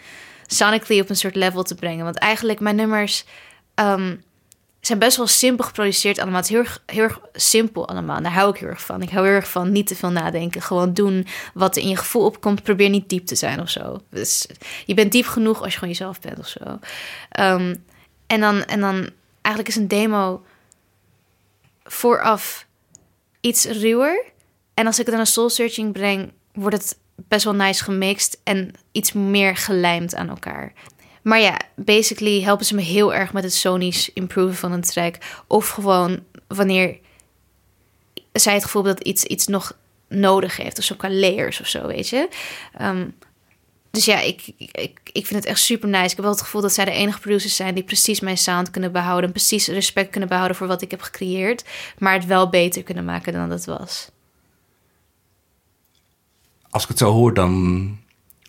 [0.48, 2.04] Sonically op een soort level te brengen.
[2.04, 3.26] Want eigenlijk mijn nummers...
[3.76, 4.16] ehm,
[4.86, 6.42] zijn best wel simpel geproduceerd allemaal.
[6.42, 8.22] Het is heel heel simpel allemaal.
[8.22, 9.02] Daar hou ik heel erg van.
[9.02, 10.62] Ik hou heel erg van niet te veel nadenken.
[10.62, 12.64] Gewoon doen wat er in je gevoel opkomt.
[12.64, 14.02] Probeer niet diep te zijn of zo.
[14.10, 14.48] Dus
[14.86, 16.80] je bent diep genoeg als je gewoon jezelf bent of zo.
[17.30, 17.76] Ehm,
[18.28, 19.10] en, dan, en dan
[19.42, 20.44] eigenlijk is een demo
[21.84, 22.68] vooraf
[23.40, 24.24] iets ruwer.
[24.74, 28.40] En als ik het dan een soul searching breng, wordt het best wel nice gemixt
[28.44, 30.74] en iets meer gelijmd aan elkaar.
[31.22, 35.18] Maar ja, basically helpen ze me heel erg met het sonisch improven van een track.
[35.48, 37.00] Of gewoon wanneer
[38.32, 40.78] zij het gevoel hebben dat iets, iets nog nodig heeft.
[40.78, 42.30] Of zo qua layers of zo, weet je.
[42.78, 43.08] Ehm,
[43.92, 46.04] dus ja, ik, ik, ik vind het echt super nice.
[46.04, 48.70] Ik heb wel het gevoel dat zij de enige producers zijn die precies mijn sound
[48.70, 49.26] kunnen behouden.
[49.26, 51.64] En precies respect kunnen behouden voor wat ik heb gecreëerd.
[51.98, 54.10] Maar het wel beter kunnen maken dan dat was.
[56.74, 57.52] Als ik het zo hoor, dan.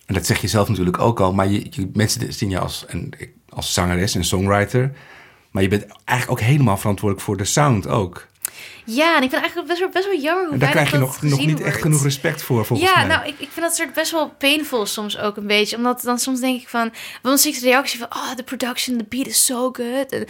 [0.07, 2.87] En dat zeg je zelf natuurlijk ook al, maar je, je- mensen zien je als,
[2.87, 3.11] en,
[3.49, 4.93] als zangeres en songwriter.
[5.51, 8.27] Maar je bent eigenlijk ook helemaal verantwoordelijk voor de sound ook.
[8.85, 10.99] Ja, en ik vind het eigenlijk best wel, best wel jammer hoe daar krijg je
[10.99, 13.07] dat nog, nog niet echt genoeg respect voor, volgens ja, mij.
[13.07, 15.77] nou, ik, ik vind dat soort best wel painful soms ook een beetje.
[15.77, 16.81] Omdat dan soms denk ik van...
[16.81, 18.09] Want dan zie ik de reactie van...
[18.11, 20.13] Oh, de production, the beat is so good.
[20.13, 20.27] En,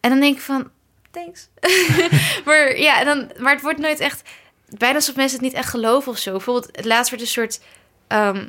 [0.00, 0.70] en dan denk ik van...
[1.10, 1.48] Thanks.
[2.46, 4.22] maar ja, dan, maar het wordt nooit echt...
[4.68, 6.32] Bijna alsof mensen het niet echt geloven of zo.
[6.32, 7.60] Bijvoorbeeld, het laatst werd een soort...
[8.06, 8.46] ehm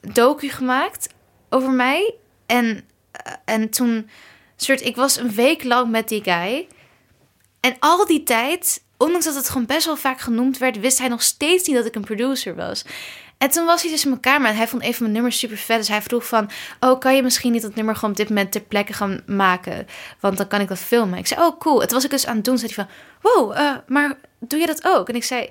[0.00, 1.08] docu gemaakt
[1.48, 2.14] over mij.
[2.46, 4.10] En, eh, en toen...
[4.56, 6.66] Soort, ik was een week lang met die guy...
[7.60, 11.08] En al die tijd, ondanks dat het gewoon best wel vaak genoemd werd, wist hij
[11.08, 12.84] nog steeds niet dat ik een producer was.
[13.38, 15.56] En toen was hij dus in kamer en hij vond een van mijn nummers super
[15.56, 15.78] vet.
[15.78, 18.52] Dus hij vroeg van, oh, kan je misschien niet dat nummer gewoon op dit moment
[18.52, 19.86] ter plekke gaan maken?
[20.20, 21.18] Want dan kan ik dat filmen.
[21.18, 21.80] Ik zei, oh, cool.
[21.80, 22.58] Het was ik dus aan het doen.
[22.58, 25.08] Zei hij van, wow, eh, maar doe je dat ook?
[25.08, 25.50] En ik zei,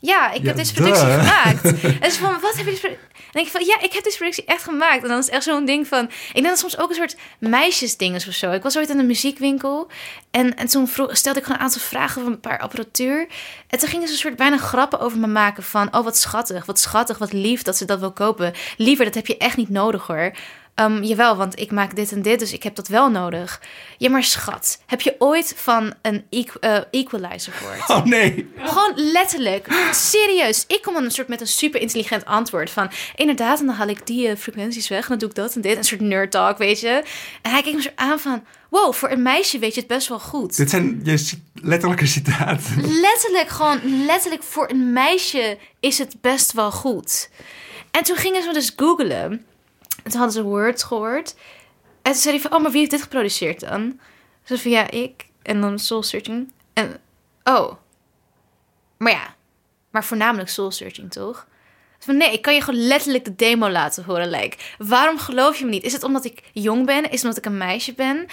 [0.00, 1.18] ja, ik Ja, heb deze productie duh.
[1.18, 1.64] gemaakt.
[2.04, 2.96] en ze van, wat heb je?
[3.32, 5.02] En ik van, ja, ik heb deze productie echt gemaakt.
[5.02, 6.04] En dan is het echt zo'n ding van...
[6.04, 8.50] Ik denk dat soms ook een soort meisjesding is of zo.
[8.50, 9.90] Ik was ooit in een muziekwinkel.
[10.30, 13.26] En, en toen vroeg, stelde ik gewoon een aantal vragen over een paar apparatuur.
[13.68, 15.94] En toen gingen ze een soort bijna grappen over me maken van...
[15.96, 18.54] Oh, wat schattig, wat schattig, wat lief dat ze dat wil kopen.
[18.76, 20.32] Liever, dat heb je echt niet nodig hoor.
[20.78, 23.60] Ehm, jawel, want ik maak dit en dit, dus ik heb dat wel nodig.
[23.96, 26.24] Ja, maar schat, heb je ooit van een
[26.60, 27.88] eh, equalizer gehoord?
[27.88, 28.50] Oh nee.
[28.56, 29.66] Gewoon letterlijk.
[29.92, 30.64] Serieus.
[30.66, 32.90] Ik kom dan een soort met een super intelligent antwoord van...
[33.16, 35.60] Inderdaad, en dan haal ik die eh, frequenties weg en dan doe ik dat en
[35.60, 35.76] dit.
[35.76, 37.02] Een soort nerd talk, weet je.
[37.42, 38.44] En hij keek me zo aan van...
[38.68, 40.56] Wow, voor een meisje weet je het best wel goed.
[40.56, 43.00] Dit zijn je letterlijke citaten.
[43.00, 47.30] Letterlijk, gewoon letterlijk voor een meisje is het best wel goed.
[47.90, 49.46] En toen gingen ze dus googlen.
[50.08, 51.34] En toen hadden ze words gehoord.
[52.02, 54.00] En toen zei hij van, oh, maar wie heeft dit geproduceerd dan?
[54.44, 55.26] Ze van, ja, ik.
[55.42, 56.52] En dan Soul Searching.
[56.72, 57.00] En,
[57.44, 57.72] oh.
[58.96, 59.34] Maar ja,
[59.90, 61.46] maar voornamelijk Soul Searching, toch?
[61.98, 64.30] Van, nee, ik kan je gewoon letterlijk de demo laten horen.
[64.30, 65.84] Like, waarom geloof je me niet?
[65.84, 67.04] Is het omdat ik jong ben?
[67.04, 68.26] Is het omdat ik een meisje ben?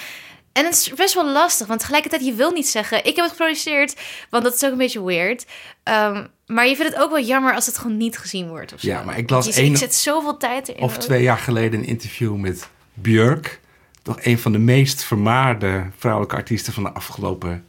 [0.55, 2.97] En het is best wel lastig, want tegelijkertijd, je wil niet zeggen...
[2.97, 3.95] ik heb het geproduceerd,
[4.29, 5.45] want dat is ook een beetje weird.
[5.83, 8.79] Ehm, maar je vindt het ook wel jammer als het gewoon niet gezien wordt of
[8.79, 8.87] zo.
[8.87, 10.81] Ja, maar ik las één- Ik zet zoveel tijd erin.
[10.81, 11.01] Of ook.
[11.01, 13.59] twee jaar geleden een interview met Björk.
[14.01, 17.65] Toch een van de meest vermaarde vrouwelijke artiesten van de afgelopen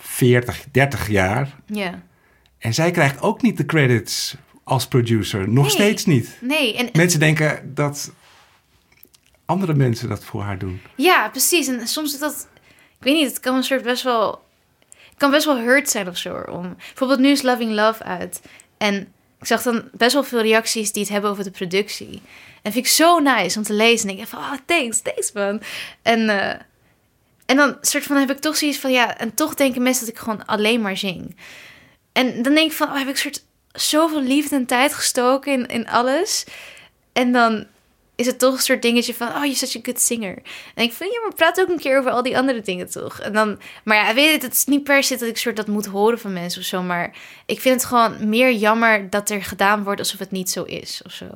[0.00, 1.56] 40, 30 jaar.
[1.66, 2.02] Ja.
[2.58, 4.34] En zij krijgt ook niet de credits
[4.64, 5.48] als producer.
[5.48, 5.72] Nog Nee.
[5.72, 6.36] steeds niet.
[6.40, 8.10] Nee, en, Mensen denken dat
[9.50, 10.80] andere mensen dat voor haar doen.
[10.94, 11.66] Ja, precies.
[11.66, 12.48] En soms is dat...
[12.98, 14.44] Ik weet niet, het kan een soort best wel...
[15.16, 16.44] Kan best wel hurt zijn of zo.
[16.50, 18.42] Om, bijvoorbeeld nu is Loving Love uit.
[18.78, 18.94] En
[19.40, 22.22] ik zag dan best wel veel reacties die het hebben over de productie.
[22.62, 24.04] En vind ik zo nice om te lezen.
[24.04, 25.62] En ik denk van, oh, thanks, thanks man.
[26.02, 26.60] En, eh,
[27.46, 29.18] en dan soort van heb ik toch zoiets van, ja...
[29.18, 31.36] En toch denken mensen dat ik gewoon alleen maar zing.
[32.12, 35.66] En dan denk ik van, oh, heb ik soort zoveel liefde en tijd gestoken in,
[35.66, 36.44] in alles.
[37.12, 37.66] En dan
[38.20, 40.38] is het toch een soort dingetje van, oh, je such a good singer.
[40.74, 43.20] En ik vind, ja, maar praat ook een keer over al die andere dingen toch?
[43.20, 45.66] En dan, maar ja, weet je, het is niet per se dat ik soort dat
[45.66, 47.16] moet horen van mensen of zo, maar
[47.46, 51.02] ik vind het gewoon meer jammer dat er gedaan wordt alsof het niet zo is
[51.04, 51.26] of zo.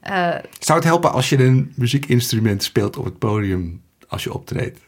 [0.00, 4.78] Eh, Zou het helpen als je een muziekinstrument speelt op het podium als je optreedt?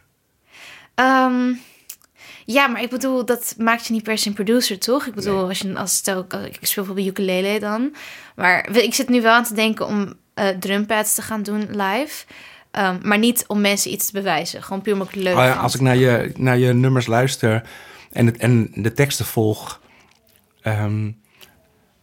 [0.95, 1.53] Ehm,
[2.45, 5.07] ja, maar ik bedoel, dat maakt je niet per se een producer, toch?
[5.07, 7.95] Ik bedoel, als je als stel, ik speel bijvoorbeeld ukulele dan.
[8.37, 12.25] Maar ik zit nu wel aan te denken om eh drumpads te gaan doen live.
[12.71, 14.63] Ehm, maar niet om mensen iets te bewijzen.
[14.63, 17.63] Gewoon puur omdat ik leuk Oh ja, als ik naar je, naar je nummers luister
[18.13, 19.81] en, het, en de teksten volg,
[20.63, 21.11] ehm,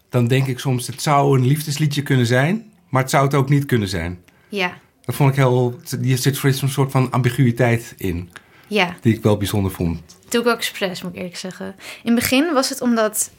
[0.09, 3.49] dan denk ik soms, het zou een liefdesliedje kunnen zijn, maar het zou het ook
[3.49, 4.23] niet kunnen zijn.
[4.49, 8.29] Ja, Dat vond ik heel, hier zit zo'n soort van ambiguïteit in,
[8.67, 8.95] ja.
[9.01, 10.17] die ik wel bijzonder vond.
[10.29, 11.75] doe ik ook expres, moet ik eerlijk zeggen.
[12.03, 13.31] In het begin was het omdat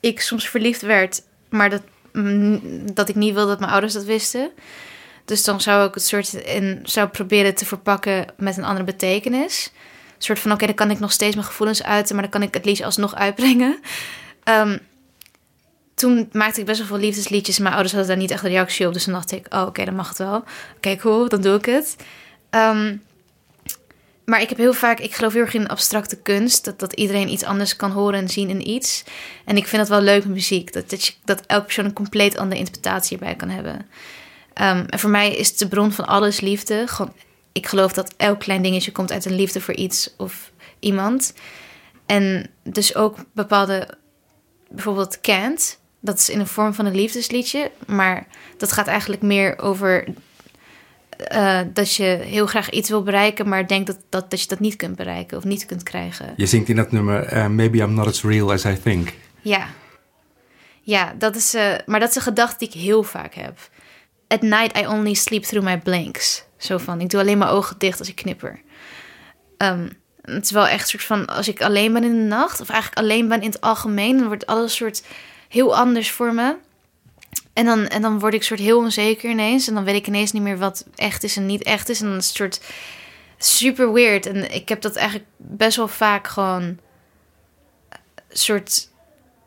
[0.00, 1.82] ik soms verliefd werd, maar dat,
[2.92, 4.50] dat ik niet wilde dat mijn ouders dat wisten.
[5.24, 9.70] Dus dan zou ik het soort in zou proberen te verpakken met een andere betekenis.
[9.74, 12.42] Een soort van, oké, dan kan ik nog steeds mijn gevoelens uiten, maar dan kan
[12.42, 13.80] ik het liedje alsnog uitbrengen.
[14.44, 14.78] Ehm,
[15.94, 18.86] toen maakte ik best wel veel liefdesliedjes mijn ouders hadden daar niet echt een reactie
[18.86, 18.92] op.
[18.92, 20.44] Dus dan dacht ik, oh, oké, dan mag het wel.
[20.76, 21.96] Oké, cool, dan doe ik het.
[22.50, 22.96] Ehm,
[24.24, 26.64] maar ik heb heel vaak, ik geloof heel erg in abstracte kunst.
[26.64, 29.04] Dat, dat iedereen iets anders kan horen en zien in iets.
[29.44, 30.72] En ik vind dat wel leuk in muziek.
[30.72, 31.12] Dat, dat, je,
[31.46, 33.86] elke persoon een compleet andere interpretatie erbij kan hebben.
[34.54, 36.88] Ehm, en voor mij is de bron van alles liefde.
[37.52, 41.34] Ik geloof dat elk klein dingetje komt uit een liefde voor iets of iemand.
[42.06, 43.88] En dus ook bepaalde,
[44.68, 45.78] bijvoorbeeld Can't.
[46.00, 47.70] Dat is in een vorm van een liefdesliedje.
[47.86, 50.04] Maar dat gaat eigenlijk meer over
[51.28, 54.60] eh, dat je heel graag iets wil bereiken, maar denkt dat, dat, dat je dat
[54.60, 56.32] niet kunt bereiken of niet kunt krijgen.
[56.36, 59.12] Je zingt in dat nummer, eh, Maybe I'm not as real as I think.
[59.40, 59.66] Ja.
[60.82, 63.58] Ja, dat is, eh, maar dat is een gedachte die ik heel vaak heb.
[64.28, 66.44] At night I only sleep through my blinks.
[66.56, 68.60] Zo van, ik doe alleen mijn ogen dicht als ik knipper.
[69.56, 69.88] Ehm,
[70.22, 72.68] het is wel echt een soort van, als ik alleen ben in de nacht, of
[72.68, 75.02] eigenlijk alleen ben in het algemeen, dan wordt alles soort
[75.48, 76.56] heel anders voor me.
[77.52, 79.68] En dan, en dan word ik soort heel onzeker ineens.
[79.68, 82.00] En dan weet ik ineens niet meer wat echt is en niet echt is.
[82.00, 82.60] En dan is het soort
[83.38, 84.26] super weird.
[84.26, 86.78] En ik heb dat eigenlijk best wel vaak gewoon
[88.28, 88.88] soort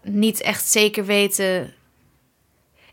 [0.02, 1.74] niet echt zeker weten.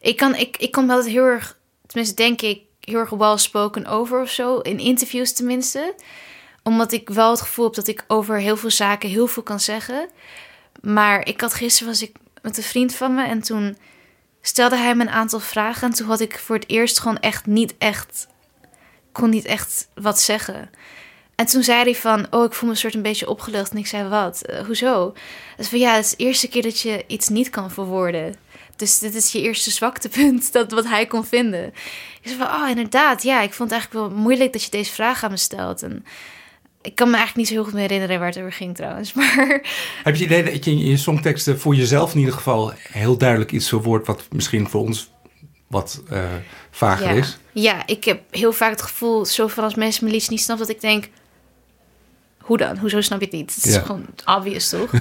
[0.00, 3.86] Ik kan, ik, ik kom altijd heel erg, tenminste denk ik, heel erg well spoken
[3.86, 4.58] over of zo.
[4.58, 5.94] In interviews tenminste.
[6.62, 9.60] Omdat ik wel het gevoel heb dat ik over heel veel zaken heel veel kan
[9.60, 10.08] zeggen.
[10.80, 13.76] Maar ik had gisteren was ik met een vriend van me en toen
[14.40, 15.88] stelde hij me een aantal vragen.
[15.88, 18.26] En toen had ik voor het eerst gewoon echt niet echt,
[19.12, 20.70] kon niet echt wat zeggen.
[21.34, 23.70] En toen zei hij van, oh, ik voel me een soort een beetje opgelucht.
[23.70, 24.42] En ik zei, wat?
[24.42, 25.14] Eh, hoezo?
[25.56, 28.34] Dus van, ja, het is de eerste keer dat je iets niet kan verwoorden.
[28.76, 31.66] Dus dit is je eerste zwaktepunt, dat wat hij kon vinden.
[31.66, 34.92] Ik zei van, oh, inderdaad, ja, ik vond het eigenlijk wel moeilijk dat je deze
[34.92, 35.82] vraag aan me stelt.
[35.82, 36.04] En
[36.82, 39.12] ik kan me eigenlijk niet zo heel goed meer herinneren waar het over ging trouwens.
[39.14, 39.46] Maar
[40.02, 43.16] Heb je het idee dat je in je songteksten voor jezelf in ieder geval heel
[43.18, 45.10] duidelijk iets verwoordt wat misschien voor ons
[45.66, 46.24] wat eh,
[46.70, 47.12] vager ja.
[47.20, 47.38] is?
[47.52, 50.74] Ja, ik heb heel vaak het gevoel, zoveel als mensen mijn liedjes niet snappen, dat
[50.76, 51.08] ik denk,
[52.38, 52.78] hoe dan?
[52.78, 53.54] Hoezo snap je het niet?
[53.54, 53.80] Het is Ja.
[53.80, 54.90] gewoon obvious, toch?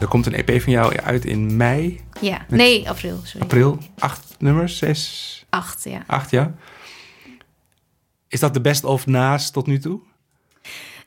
[0.00, 3.42] Er komt een EP van jou uit in mei, ja, nee, april, sorry.
[3.42, 3.78] april.
[3.98, 6.02] Acht nummers, zes, Acht, ja.
[6.06, 6.54] acht, ja.
[8.28, 10.00] Is dat de best of naast tot nu toe?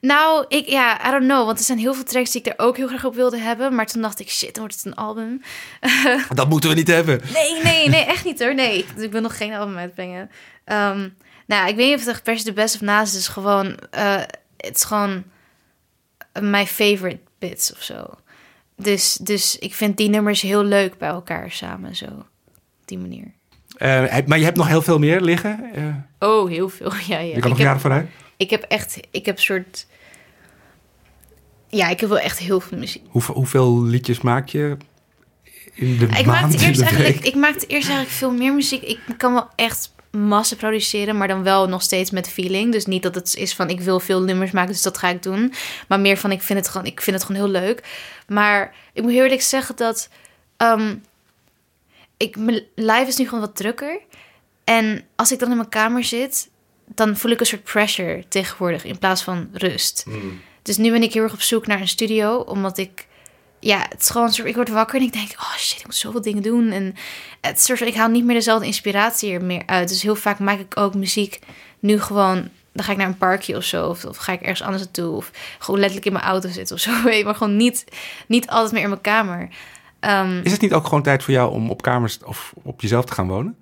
[0.01, 2.65] Nou, ik, ja, I don't know, want er zijn heel veel tracks die ik er
[2.65, 4.95] ook heel graag op wilde hebben, maar toen dacht ik, shit, dan wordt het een
[4.95, 5.41] album.
[6.33, 7.21] Dat moeten we niet hebben.
[7.33, 8.55] Nee, nee, nee, echt niet hoor.
[8.55, 10.29] Nee, ik, ik wil nog geen album uitbrengen.
[10.65, 11.09] Ehm,
[11.45, 13.27] nou, ik weet niet of het echt per se de best of naast is.
[13.27, 14.21] Gewoon, eh,
[14.57, 15.23] het is gewoon
[16.41, 18.05] my favorite bits of zo.
[18.75, 22.05] Dus, dus ik vind die nummers heel leuk bij elkaar samen, zo.
[22.05, 23.31] Op die manier.
[23.77, 25.69] Eh, maar je hebt nog heel veel meer liggen.
[25.73, 25.83] Eh,
[26.29, 26.91] Oh, heel veel.
[27.07, 27.19] Ja, ja.
[27.19, 28.09] je kan ik nog heb, jaren vooruit.
[28.37, 29.87] Ik heb echt, ik heb soort...
[31.67, 33.03] Ja, ik heb wel echt heel veel muziek.
[33.07, 34.77] Hoeveel, hoeveel liedjes maak je
[35.73, 38.81] in de Ik maand, maakte, eerst eigenlijk, ik maakte eerst eigenlijk veel meer muziek.
[38.81, 42.71] Ik kan wel echt massa produceren, maar dan wel nog steeds met feeling.
[42.71, 45.23] Dus niet dat het is van ik wil veel nummers maken, dus dat ga ik
[45.23, 45.53] doen.
[45.87, 47.83] Maar meer van ik vind het gewoon, ik vind het gewoon heel leuk.
[48.27, 50.09] Maar ik moet heel eerlijk zeggen dat
[50.57, 50.95] ehm,
[52.17, 53.99] ik, mijn live is nu gewoon wat drukker.
[54.63, 56.49] En als ik dan in mijn kamer zit,
[56.85, 60.05] dan voel ik een soort pressure tegenwoordig in plaats van rust.
[60.61, 63.07] Dus nu ben ik heel erg op zoek naar een studio, omdat ik
[63.63, 65.95] ja, het is gewoon soort, ik word wakker en ik denk, oh shit, ik moet
[65.95, 66.71] zoveel dingen doen.
[66.71, 66.95] En
[67.41, 69.89] het soort ik haal niet meer dezelfde inspiratie er meer uit.
[69.89, 71.39] Dus heel vaak maak ik ook muziek
[71.79, 73.87] nu gewoon, dan ga ik naar een parkje of zo.
[73.87, 75.15] Of, of ga ik ergens anders naartoe.
[75.15, 76.91] Of gewoon letterlijk in mijn auto zitten of zo.
[77.23, 77.85] Maar gewoon niet,
[78.27, 79.49] niet altijd meer in mijn kamer.
[79.99, 83.05] Ehm, Is het niet ook gewoon tijd voor jou om op kamers of op jezelf
[83.05, 83.57] te gaan wonen?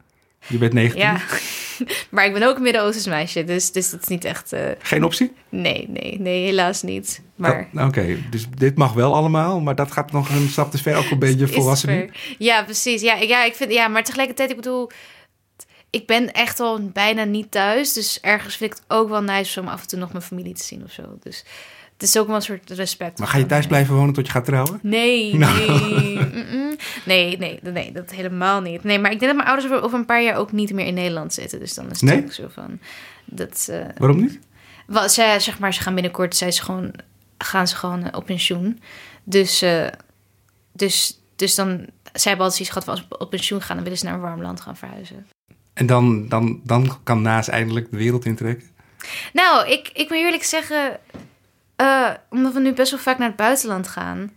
[0.47, 1.01] Je bent 19.
[1.01, 1.21] ja,
[2.11, 3.43] maar ik ben ook een Midden-Oosters meisje.
[3.43, 5.33] Dus, dus dat is niet echt, eh, Geen optie?
[5.49, 7.21] nee, nee, nee, helaas niet.
[7.35, 7.67] Maar...
[7.73, 10.95] Dat- Oké, dus dit mag wel allemaal, maar dat gaat nog een stap te ver.
[10.97, 12.11] Ook een beetje volwassen.
[12.37, 13.01] Ja, precies.
[13.01, 14.89] Ja, ja, ik vind, ja, maar tegelijkertijd, ik bedoel,
[15.89, 17.93] ik ben echt al bijna niet thuis.
[17.93, 20.53] Dus ergens vind ik het ook wel nice om af en toe nog mijn familie
[20.53, 21.17] te zien of zo.
[21.19, 21.43] Dus
[22.01, 23.19] het is ook wel een soort respect.
[23.19, 24.79] Maar ga je thuis blijven wonen tot je gaat trouwen?
[24.81, 25.57] Nee, Nou.
[25.67, 26.15] nee.
[26.15, 26.75] Mm-mm.
[27.05, 28.83] Nee, nee, nee, dat helemaal niet.
[28.83, 30.93] Nee, maar ik denk dat mijn ouders over, een paar jaar ook niet meer in
[30.93, 31.59] Nederland zitten.
[31.59, 32.23] Dus dan is het Nee?
[32.23, 32.79] ook zo van...
[33.25, 34.39] Dat, eh, Waarom niet?
[34.87, 36.93] wat, ze, zeg maar, ze gaan binnenkort, zij ze gewoon,
[37.37, 38.81] gaan ze gewoon eh, op pensioen.
[39.23, 39.87] Dus, eh,
[40.71, 43.83] dus, dus dan, zij hebben altijd iets gehad van als we op pensioen gaan, dan
[43.83, 45.27] willen ze naar een warm land gaan verhuizen.
[45.73, 48.67] En dan, dan, dan kan Naas eindelijk de wereld intrekken?
[49.33, 50.99] Nou, ik, ik moet eerlijk zeggen,
[51.81, 54.31] eh, omdat we nu best wel vaak naar het buitenland gaan,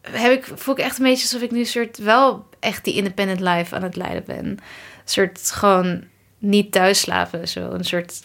[0.00, 3.40] heb ik, voel ik echt een beetje alsof ik nu soort wel echt die independent
[3.40, 4.46] life aan het leiden ben.
[4.46, 4.60] Een
[5.04, 6.04] soort gewoon
[6.38, 8.22] niet thuis slapen, zo een soort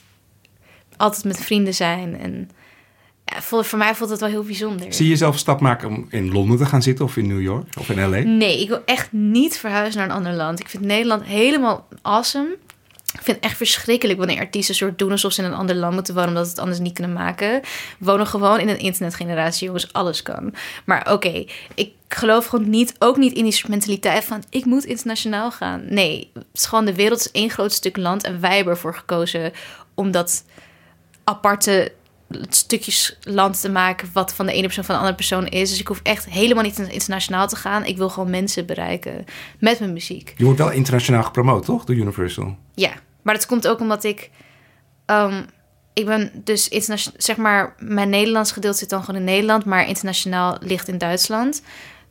[0.98, 2.50] altijd met vrienden zijn en
[3.26, 4.94] ja, voor, voor mij voelt het wel heel bijzonder.
[4.94, 7.42] Zie je jezelf een stap maken om in Londen te gaan zitten of in New
[7.42, 8.20] York of in L.A.?
[8.20, 10.60] Nee, ik wil echt niet verhuizen naar een ander land.
[10.60, 12.58] Ik vind Nederland helemaal awesome.
[13.14, 15.94] Ik vind het echt verschrikkelijk wanneer artiesten soort doen alsof ze in een ander land
[15.94, 17.62] moeten wonen omdat ze het anders niet kunnen maken.
[18.00, 20.54] We wonen gewoon in een internetgeneratie, jongens, alles kan.
[20.86, 21.46] Maar oké,
[21.76, 25.86] ik geloof gewoon niet, ook niet in die mentaliteit van ik moet internationaal gaan.
[25.90, 28.96] Nee, het is gewoon de wereld is één groot stuk land en wij hebben ervoor
[28.96, 29.52] gekozen
[29.94, 30.46] om dat
[31.24, 31.92] aparte
[32.50, 35.70] stukjes land te maken wat van de ene persoon van de andere persoon is.
[35.70, 37.86] Dus ik hoef echt helemaal niet internationaal te gaan.
[37.86, 39.26] Ik wil gewoon mensen bereiken
[39.60, 40.34] met mijn muziek.
[40.38, 41.86] Je wordt wel internationaal gepromoot, toch?
[41.86, 42.58] Door Universal.
[42.74, 44.30] Ja, maar dat komt ook omdat ik...
[45.06, 45.44] ehm,
[45.94, 47.22] ik ben dus internationaal...
[47.22, 49.66] Zeg maar, mijn Nederlands gedeelte zit dan gewoon in Nederland...
[49.66, 51.62] maar internationaal ligt in Duitsland.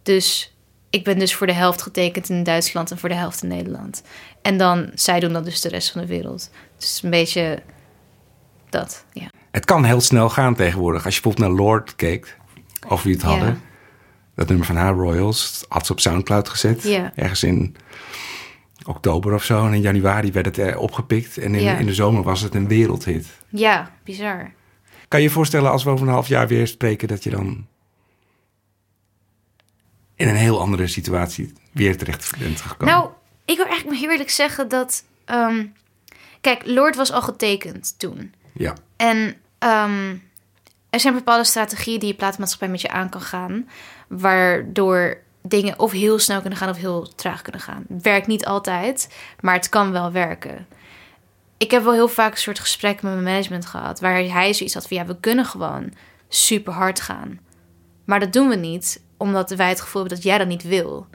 [0.02, 0.56] Dus
[0.90, 4.02] ik ben dus voor de helft getekend in Duitsland en voor de helft in Nederland.
[4.42, 6.50] En dan, zij doen dat dus de rest van de wereld.
[6.76, 7.62] Dus een beetje
[8.70, 9.30] dat, ja.
[9.52, 11.04] Het kan heel snel gaan tegenwoordig.
[11.04, 12.38] Als je bijvoorbeeld naar Lord keek,
[12.88, 13.60] of wie het hadden.
[14.34, 16.84] Dat nummer van haar, Royals, had ze op Soundcloud gezet.
[17.14, 17.76] Ergens in
[18.86, 19.66] oktober of zo.
[19.66, 21.38] En in januari werd het er opgepikt.
[21.38, 23.26] En in, de zomer was het een wereldhit.
[23.48, 24.52] Ja, bizar.
[25.08, 27.08] Kan je je voorstellen als we over een half jaar weer spreken...
[27.08, 27.66] dat je dan
[30.14, 32.94] in een heel andere situatie weer terecht bent gekomen?
[32.94, 33.08] Nou,
[33.44, 35.04] ik wil eigenlijk heel eerlijk zeggen dat...
[35.24, 35.66] ehm,
[36.40, 38.32] kijk, Lord was al getekend toen.
[38.52, 38.74] Ja.
[38.96, 40.16] En ehm,
[40.90, 43.68] er zijn bepaalde strategieën die je platenmaatschappij met je aan kan gaan.
[44.08, 47.84] Waardoor dingen of heel snel kunnen gaan of heel traag kunnen gaan.
[47.88, 50.66] Werkt niet altijd, maar het kan wel werken.
[51.56, 54.00] Ik heb wel heel vaak een soort gesprek met mijn management gehad.
[54.00, 55.92] Waar hij zoiets had van ja, we kunnen gewoon
[56.28, 57.38] super hard gaan.
[58.04, 61.06] Maar dat doen we niet, omdat wij het gevoel hebben dat jij dat niet wil.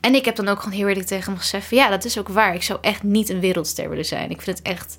[0.00, 2.18] En ik heb dan ook gewoon heel eerlijk tegen hem gezegd van ja, dat is
[2.18, 2.54] ook waar.
[2.54, 4.30] Ik zou echt niet een wereldster willen zijn.
[4.30, 4.96] Ik vind het echt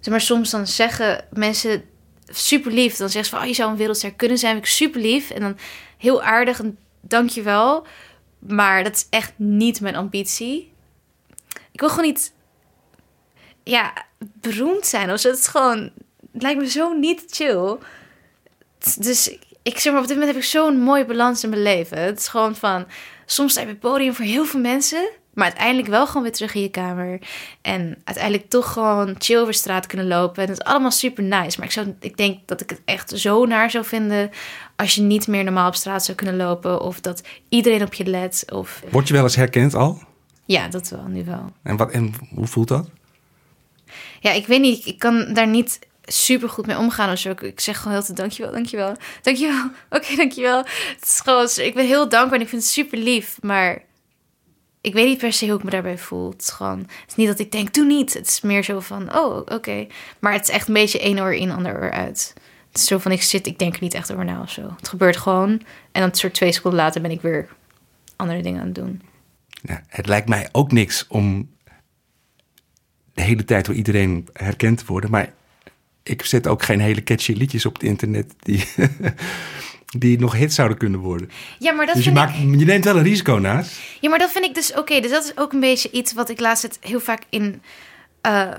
[0.00, 1.84] zeg maar, soms dan zeggen mensen
[2.28, 2.96] super lief.
[2.96, 4.56] Dan zeggen ze van, oh, je zou een wereldster kunnen zijn.
[4.56, 5.30] Ik super lief.
[5.30, 5.58] En dan
[5.96, 7.86] heel aardig en dankjewel.
[8.38, 10.72] Maar dat is echt niet mijn ambitie.
[11.72, 12.32] Ik wil gewoon niet,
[13.62, 15.12] ja, beroemd zijn.
[15.12, 15.28] Of zo.
[15.28, 15.90] Het is gewoon,
[16.32, 17.76] lijkt me zo niet chill.
[18.98, 21.98] Dus ik zeg maar, op dit moment heb ik zo'n mooie balans in mijn leven.
[21.98, 22.86] Het is gewoon van,
[23.26, 25.08] soms sta je op het podium voor heel veel mensen...
[25.38, 27.18] maar uiteindelijk wel gewoon weer terug in je kamer.
[27.60, 30.42] En uiteindelijk toch gewoon chill over straat kunnen lopen.
[30.42, 31.58] En het is allemaal super nice.
[31.58, 34.30] Maar ik, zou, ik denk dat ik het echt zo naar zou vinden...
[34.76, 36.80] als je niet meer normaal op straat zou kunnen lopen...
[36.80, 38.44] of dat iedereen op je let.
[38.52, 38.82] Of...
[38.90, 40.02] Word je wel eens herkend al?
[40.44, 41.52] Ja, dat wel, nu wel.
[41.62, 42.88] En, wat, en hoe voelt dat?
[44.20, 44.86] Ja, ik weet niet.
[44.86, 47.30] Ik kan daar niet super goed mee omgaan of zo.
[47.30, 49.70] Ik, ik zeg gewoon heel te dankjewel, dankjewel, dankjewel.
[49.90, 50.58] Oké, dankjewel.
[50.58, 53.38] Het is gewoon, ik ben heel dankbaar en ik vind het super lief.
[53.40, 53.86] Maar
[54.80, 56.30] ik weet niet per se hoe ik me daarbij voel.
[56.30, 58.14] Het is gewoon, het is niet dat ik denk, doe niet.
[58.14, 59.86] Het is meer zo van, oh, oké.
[60.18, 62.34] Maar het is echt een beetje één oor in, ander oor uit.
[62.68, 64.74] Het is zo van, ik zit, ik denk er niet echt over na of zo.
[64.76, 65.62] Het gebeurt gewoon.
[65.92, 67.48] En dan soort twee seconden later ben ik weer
[68.16, 69.02] andere dingen aan het doen.
[69.86, 71.50] Het lijkt mij ook niks om
[73.14, 75.10] de hele tijd door iedereen herkend te worden.
[75.10, 75.32] Maar
[76.02, 78.64] ik zet ook geen hele catchy liedjes op het internet die,
[79.96, 81.30] die nog hits zouden kunnen worden.
[81.58, 83.80] Ja, maar dat dus je, ik- maakt, je neemt wel een risico naast.
[84.00, 85.00] Ja, maar dat vind ik dus oké.
[85.00, 87.62] dus dat is ook een beetje iets wat ik laatst het heel vaak in
[88.20, 88.50] eh,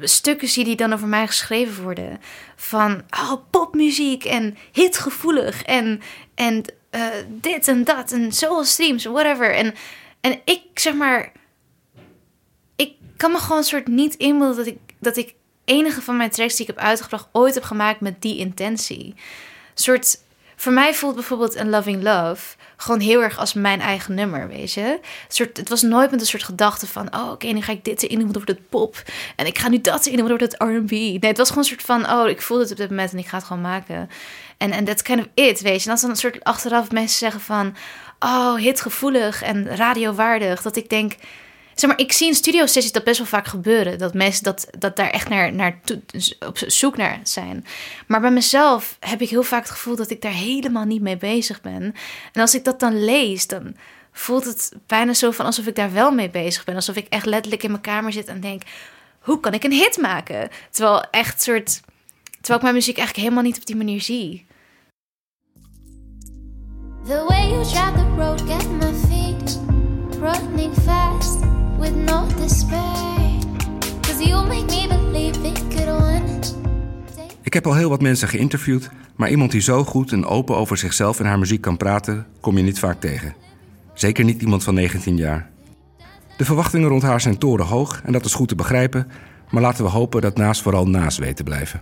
[0.00, 2.20] stukken zie die dan over mij geschreven worden.
[2.56, 6.00] Van oh, popmuziek en hitgevoelig en,
[6.34, 9.54] en eh, dit en dat en zoveel streams, whatever.
[9.54, 9.74] En,
[10.20, 11.32] en ik zeg maar,
[12.76, 16.30] ik kan me gewoon een soort niet inbeelden dat ik, dat ik enige van mijn
[16.30, 19.14] tracks die ik heb uitgebracht ooit heb gemaakt met die intentie.
[19.74, 20.18] Soort,
[20.56, 24.72] voor mij voelt bijvoorbeeld een Loving Love gewoon heel erg als mijn eigen nummer, weet
[24.72, 25.00] je.
[25.28, 28.02] Soort, het was nooit met een soort gedachte van, oh oké, nu ga ik dit
[28.02, 29.02] erin doen, wordt het pop.
[29.36, 30.90] En ik ga nu dat erin doen, wordt het R&B.
[30.90, 33.18] Nee, het was gewoon een soort van, oh, ik voel het op dit moment en
[33.18, 34.10] ik ga het gewoon maken.
[34.56, 35.84] En en that's kind of it, weet je.
[35.84, 37.76] En als dan een soort achteraf mensen zeggen van,
[38.18, 41.14] oh, hitgevoelig en radiowaardig, dat ik denk...
[41.80, 43.98] Zeg maar, ik zie in studio sessies dat best wel vaak gebeuren.
[43.98, 46.02] Dat mensen dat, dat daar echt naar, naar toe-
[46.46, 47.66] op zoek naar zijn.
[48.06, 51.16] Maar bij mezelf heb ik heel vaak het gevoel dat ik daar helemaal niet mee
[51.16, 51.94] bezig ben.
[52.32, 53.76] En als ik dat dan lees, dan
[54.12, 56.74] voelt het bijna zo van alsof ik daar wel mee bezig ben.
[56.74, 58.62] Alsof ik echt letterlijk in mijn kamer zit en denk:
[59.20, 60.48] hoe kan ik een hit maken?
[60.70, 61.80] Terwijl echt soort.
[62.30, 64.46] Terwijl ik mijn muziek eigenlijk helemaal niet op die manier zie.
[67.06, 69.60] The way you the road get my feet
[70.20, 71.50] running fast
[71.80, 72.88] with no despair.
[74.46, 76.56] Make me believe it could.
[77.42, 80.76] Ik heb al heel wat mensen geïnterviewd, maar iemand die zo goed en open over
[80.76, 83.34] zichzelf en haar muziek kan praten, kom je niet vaak tegen.
[83.94, 85.50] Zeker niet iemand van 19 jaar.
[86.36, 89.06] De verwachtingen rond haar zijn torenhoog en dat is goed te begrijpen,
[89.50, 91.80] maar laten we hopen dat Naas vooral naast weet te blijven.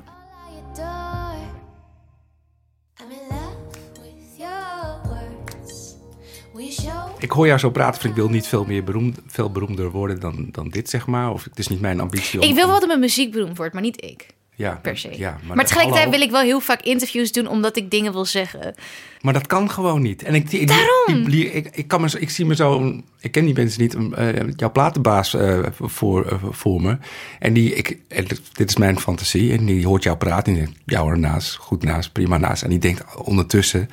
[7.19, 10.21] Ik hoor jou zo praten, van ik wil niet veel meer beroemd, veel beroemder worden
[10.21, 11.33] dan, dan dit, zeg maar.
[11.33, 12.49] Of het is niet mijn ambitie om...
[12.49, 14.27] Ik wil wel dat mijn muziek beroemd wordt, maar niet ik.
[14.55, 15.19] ja, Per se.
[15.19, 16.11] Ja, maar, tegelijkertijd hallo.
[16.11, 18.75] wil ik wel heel vaak interviews doen omdat ik dingen wil zeggen.
[19.21, 20.23] Maar dat kan gewoon niet.
[20.23, 21.27] En ik, ik, Daarom!
[21.27, 23.97] Ik, ik, ik, ik kan me, ik zie me zo, ik ken die mensen niet,
[24.14, 26.99] eh, jouw platenbaas eh, voor, eh, voor me.
[27.39, 29.53] En die, ik, en dit is mijn fantasie.
[29.53, 32.62] En die hoort jou praten en die denkt, ja hoor, naast, goed naast, prima naast.
[32.62, 33.89] En die denkt ondertussen,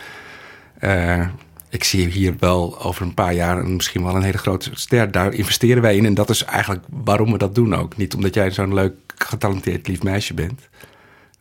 [1.76, 5.12] ik zie hier wel over een paar jaar misschien wel een hele grote ster.
[5.12, 6.06] Daar investeren wij in.
[6.06, 7.98] En dat is eigenlijk waarom we dat doen ook.
[7.98, 10.70] Niet omdat jij zo'n leuk, getalenteerd, lief meisje bent.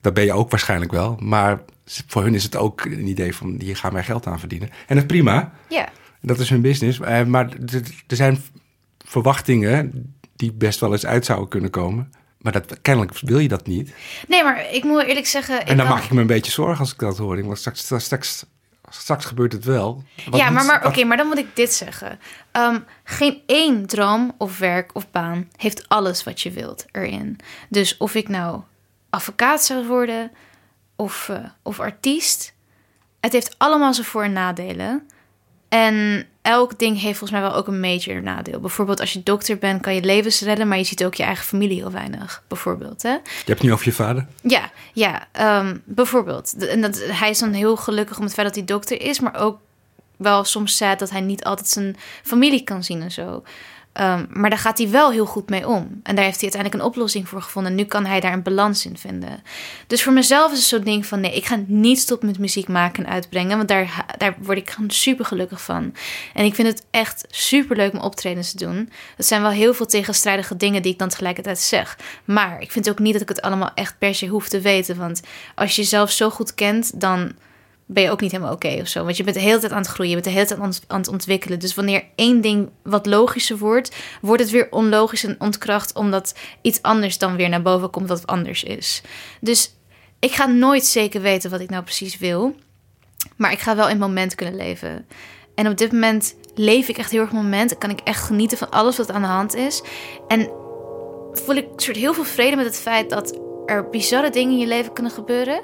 [0.00, 1.16] Dat ben je ook waarschijnlijk wel.
[1.20, 1.60] Maar
[2.06, 4.68] voor hun is het ook een idee van hier gaan wij geld aan verdienen.
[4.68, 5.52] En dat is prima.
[5.68, 5.88] Ja.
[6.20, 7.00] Dat is hun business.
[7.00, 8.42] Eh, maar er er zijn
[9.04, 12.12] verwachtingen die best wel eens uit zouden kunnen komen.
[12.38, 13.94] Maar dat, kennelijk wil je dat niet.
[14.28, 15.66] Nee, maar ik moet eerlijk zeggen...
[15.66, 17.44] En dan kan- maak ik me een beetje zorgen als ik dat hoor.
[17.44, 18.44] Want straks, straks, straks
[19.24, 20.02] gebeurt het wel.
[20.30, 22.18] Wat ja, maar, maar oké, maar dan moet ik dit zeggen.
[22.52, 27.38] Ehm, geen één droom of werk of baan heeft alles wat je wilt erin.
[27.68, 28.60] Dus of ik nou
[29.10, 30.30] advocaat zou worden
[30.96, 32.54] of, eh, of artiest,
[33.20, 35.08] het heeft allemaal zijn voor- en nadelen.
[35.68, 38.60] En elk ding heeft volgens mij wel ook een major nadeel.
[38.60, 41.44] Bijvoorbeeld als je dokter bent, kan je levens redden, maar je ziet ook je eigen
[41.44, 42.42] familie heel weinig.
[42.48, 43.10] Bijvoorbeeld, hè?
[43.10, 44.26] Je hebt het nu over je vader.
[44.42, 45.28] Ja, ja.
[45.32, 46.66] ehm, bijvoorbeeld.
[46.66, 49.34] En dat, hij is dan heel gelukkig om het feit dat hij dokter is, maar
[49.34, 49.58] ook
[50.16, 53.42] wel soms sad dat hij niet altijd zijn familie kan zien en zo.
[53.94, 56.00] Ehm, maar daar gaat hij wel heel goed mee om.
[56.02, 57.70] En daar heeft hij uiteindelijk een oplossing voor gevonden.
[57.70, 59.42] En nu kan hij daar een balans in vinden.
[59.86, 61.20] Dus voor mezelf is het zo'n ding van...
[61.20, 63.56] nee, ik ga niet stoppen met muziek maken en uitbrengen...
[63.56, 65.94] want daar, daar word ik gewoon super gelukkig van.
[66.34, 68.90] En ik vind het echt super leuk om optredens te doen.
[69.16, 70.82] Het zijn wel heel veel tegenstrijdige dingen...
[70.82, 71.98] die ik dan tegelijkertijd zeg.
[72.24, 74.96] Maar ik vind ook niet dat ik het allemaal echt per se hoef te weten.
[74.96, 75.22] Want
[75.54, 77.00] als je jezelf zo goed kent...
[77.00, 77.32] dan
[77.86, 79.04] ben je ook niet helemaal oké of zo.
[79.04, 80.98] Want je bent de hele tijd aan het groeien, je bent de hele tijd aan
[80.98, 81.58] het- ontwikkelen.
[81.58, 86.82] Dus wanneer één ding wat logischer wordt, wordt het weer onlogisch en ontkracht, omdat iets
[86.82, 89.02] anders dan weer naar boven komt dat anders is.
[89.40, 89.74] Dus
[90.18, 92.54] ik ga nooit zeker weten wat ik nou precies wil,
[93.36, 95.06] maar ik ga wel in het moment kunnen leven.
[95.54, 97.72] En op dit moment leef ik echt heel erg moment.
[97.72, 99.82] En kan ik echt genieten van alles wat aan de hand is.
[100.28, 100.50] En
[101.32, 104.66] voel ik soort heel veel vrede met het feit dat er bizarre dingen in je
[104.66, 105.60] leven kunnen gebeuren.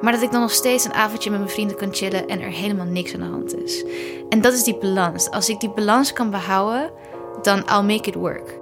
[0.00, 2.50] Maar dat ik dan nog steeds een avondje met mijn vrienden kan chillen en er
[2.50, 3.84] helemaal niks aan de hand is.
[4.28, 5.30] En dat is die balans.
[5.30, 6.90] Als ik die balans kan behouden,
[7.42, 8.60] dan I'll make it work.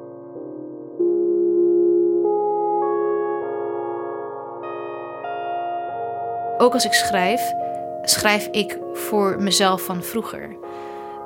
[6.58, 7.52] Ook als ik schrijf,
[8.02, 10.56] schrijf ik voor mezelf van vroeger.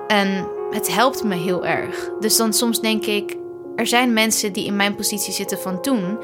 [0.06, 2.10] En het helpt me heel erg.
[2.20, 3.36] Dus dan soms denk ik,
[3.76, 6.18] er zijn mensen die in mijn positie zitten van toen.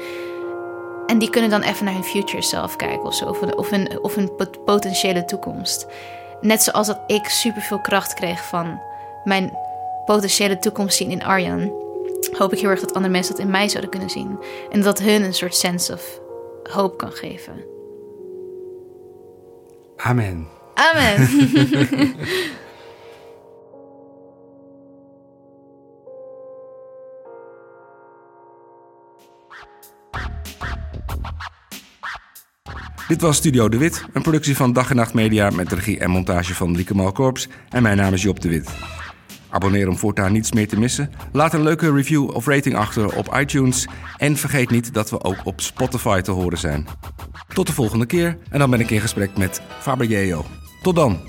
[1.11, 3.25] En die kunnen dan even naar hun future self kijken of zo.
[3.55, 5.87] Of een, of pot- potentiële toekomst.
[6.41, 8.81] Net zoals dat ik superveel kracht kreeg van
[9.23, 9.57] mijn
[10.05, 11.73] potentiële toekomst zien in Arjan.
[12.37, 14.39] Hoop ik heel erg dat andere mensen dat in mij zouden kunnen zien.
[14.69, 16.19] En dat hun een soort sense of
[16.63, 17.63] hoop kan geven.
[19.97, 20.47] Amen.
[20.73, 21.29] Amen.
[33.11, 36.09] Dit was Studio De Wit, een productie van Dag en Nacht Media met regie en
[36.09, 37.47] montage van Lieke Malkorps.
[37.69, 38.69] En mijn naam is Job De Wit.
[39.49, 41.11] Abonneer om voortaan niets meer te missen.
[41.31, 43.87] Laat een leuke review of rating achter op iTunes.
[44.17, 46.87] En vergeet niet dat we ook op Spotify te horen zijn.
[47.53, 50.43] Tot de volgende keer en dan ben ik in gesprek met Faber.
[50.81, 51.19] Tot dan!